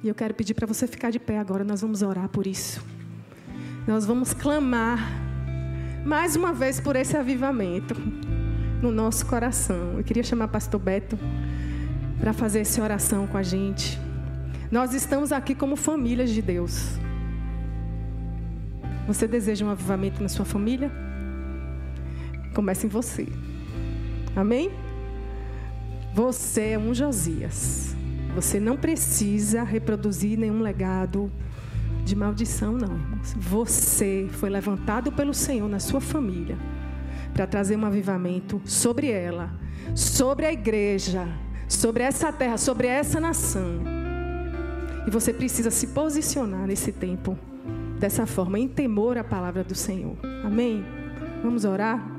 E 0.06 0.08
eu 0.08 0.14
quero 0.14 0.36
pedir 0.36 0.54
para 0.54 0.68
você 0.68 0.86
ficar 0.86 1.10
de 1.10 1.18
pé 1.18 1.40
agora, 1.40 1.64
nós 1.64 1.82
vamos 1.82 2.04
orar 2.04 2.30
por 2.30 2.46
isso. 2.46 2.80
Nós 3.88 4.06
vamos 4.06 4.36
clamar 4.36 5.00
mais 6.06 6.36
uma 6.36 6.54
vez 6.54 6.80
por 6.80 6.96
esse 6.96 7.18
avivamento 7.18 7.96
no 8.84 8.92
nosso 8.92 9.26
coração. 9.26 9.98
Eu 9.98 10.04
queria 10.04 10.22
chamar 10.22 10.50
pastor 10.50 10.80
Beto 10.80 11.18
para 12.20 12.34
fazer 12.34 12.60
essa 12.60 12.84
oração 12.84 13.26
com 13.26 13.36
a 13.36 13.42
gente. 13.42 14.00
Nós 14.72 14.94
estamos 14.94 15.32
aqui 15.32 15.56
como 15.56 15.76
famílias 15.76 16.30
de 16.30 16.40
Deus. 16.44 17.00
Você 19.08 19.28
deseja 19.28 19.66
um 19.66 19.72
avivamento 19.72 20.22
na 20.22 20.30
sua 20.30 20.46
família? 20.46 20.92
Comece 22.54 22.86
em 22.86 22.90
você. 22.90 23.28
Amém? 24.36 24.70
Você 26.14 26.74
é 26.74 26.78
um 26.78 26.94
Josias. 26.94 27.96
Você 28.36 28.60
não 28.60 28.76
precisa 28.76 29.64
reproduzir 29.64 30.38
nenhum 30.38 30.62
legado 30.62 31.32
de 32.04 32.16
maldição, 32.16 32.74
não, 32.74 32.94
irmãos. 32.96 33.34
Você 33.38 34.28
foi 34.30 34.50
levantado 34.50 35.12
pelo 35.12 35.34
Senhor 35.34 35.70
na 35.70 35.80
sua 35.80 36.02
família 36.02 36.58
para 37.34 37.48
trazer 37.48 37.78
um 37.78 37.86
avivamento 37.86 38.62
sobre 38.66 39.10
ela, 39.10 39.52
sobre 39.96 40.46
a 40.46 40.52
igreja, 40.52 41.28
sobre 41.68 42.04
essa 42.04 42.32
terra, 42.32 42.58
sobre 42.58 42.88
essa 42.88 43.20
nação. 43.20 43.82
E 45.08 45.10
você 45.10 45.34
precisa 45.34 45.72
se 45.72 45.88
posicionar 45.88 46.68
nesse 46.68 46.92
tempo 46.92 47.38
dessa 48.00 48.26
forma, 48.26 48.60
em 48.60 48.68
temor 48.68 49.18
à 49.18 49.24
palavra 49.24 49.64
do 49.64 49.76
Senhor. 49.76 50.18
Amém? 50.44 50.84
Vamos 51.42 51.64
orar? 51.64 52.15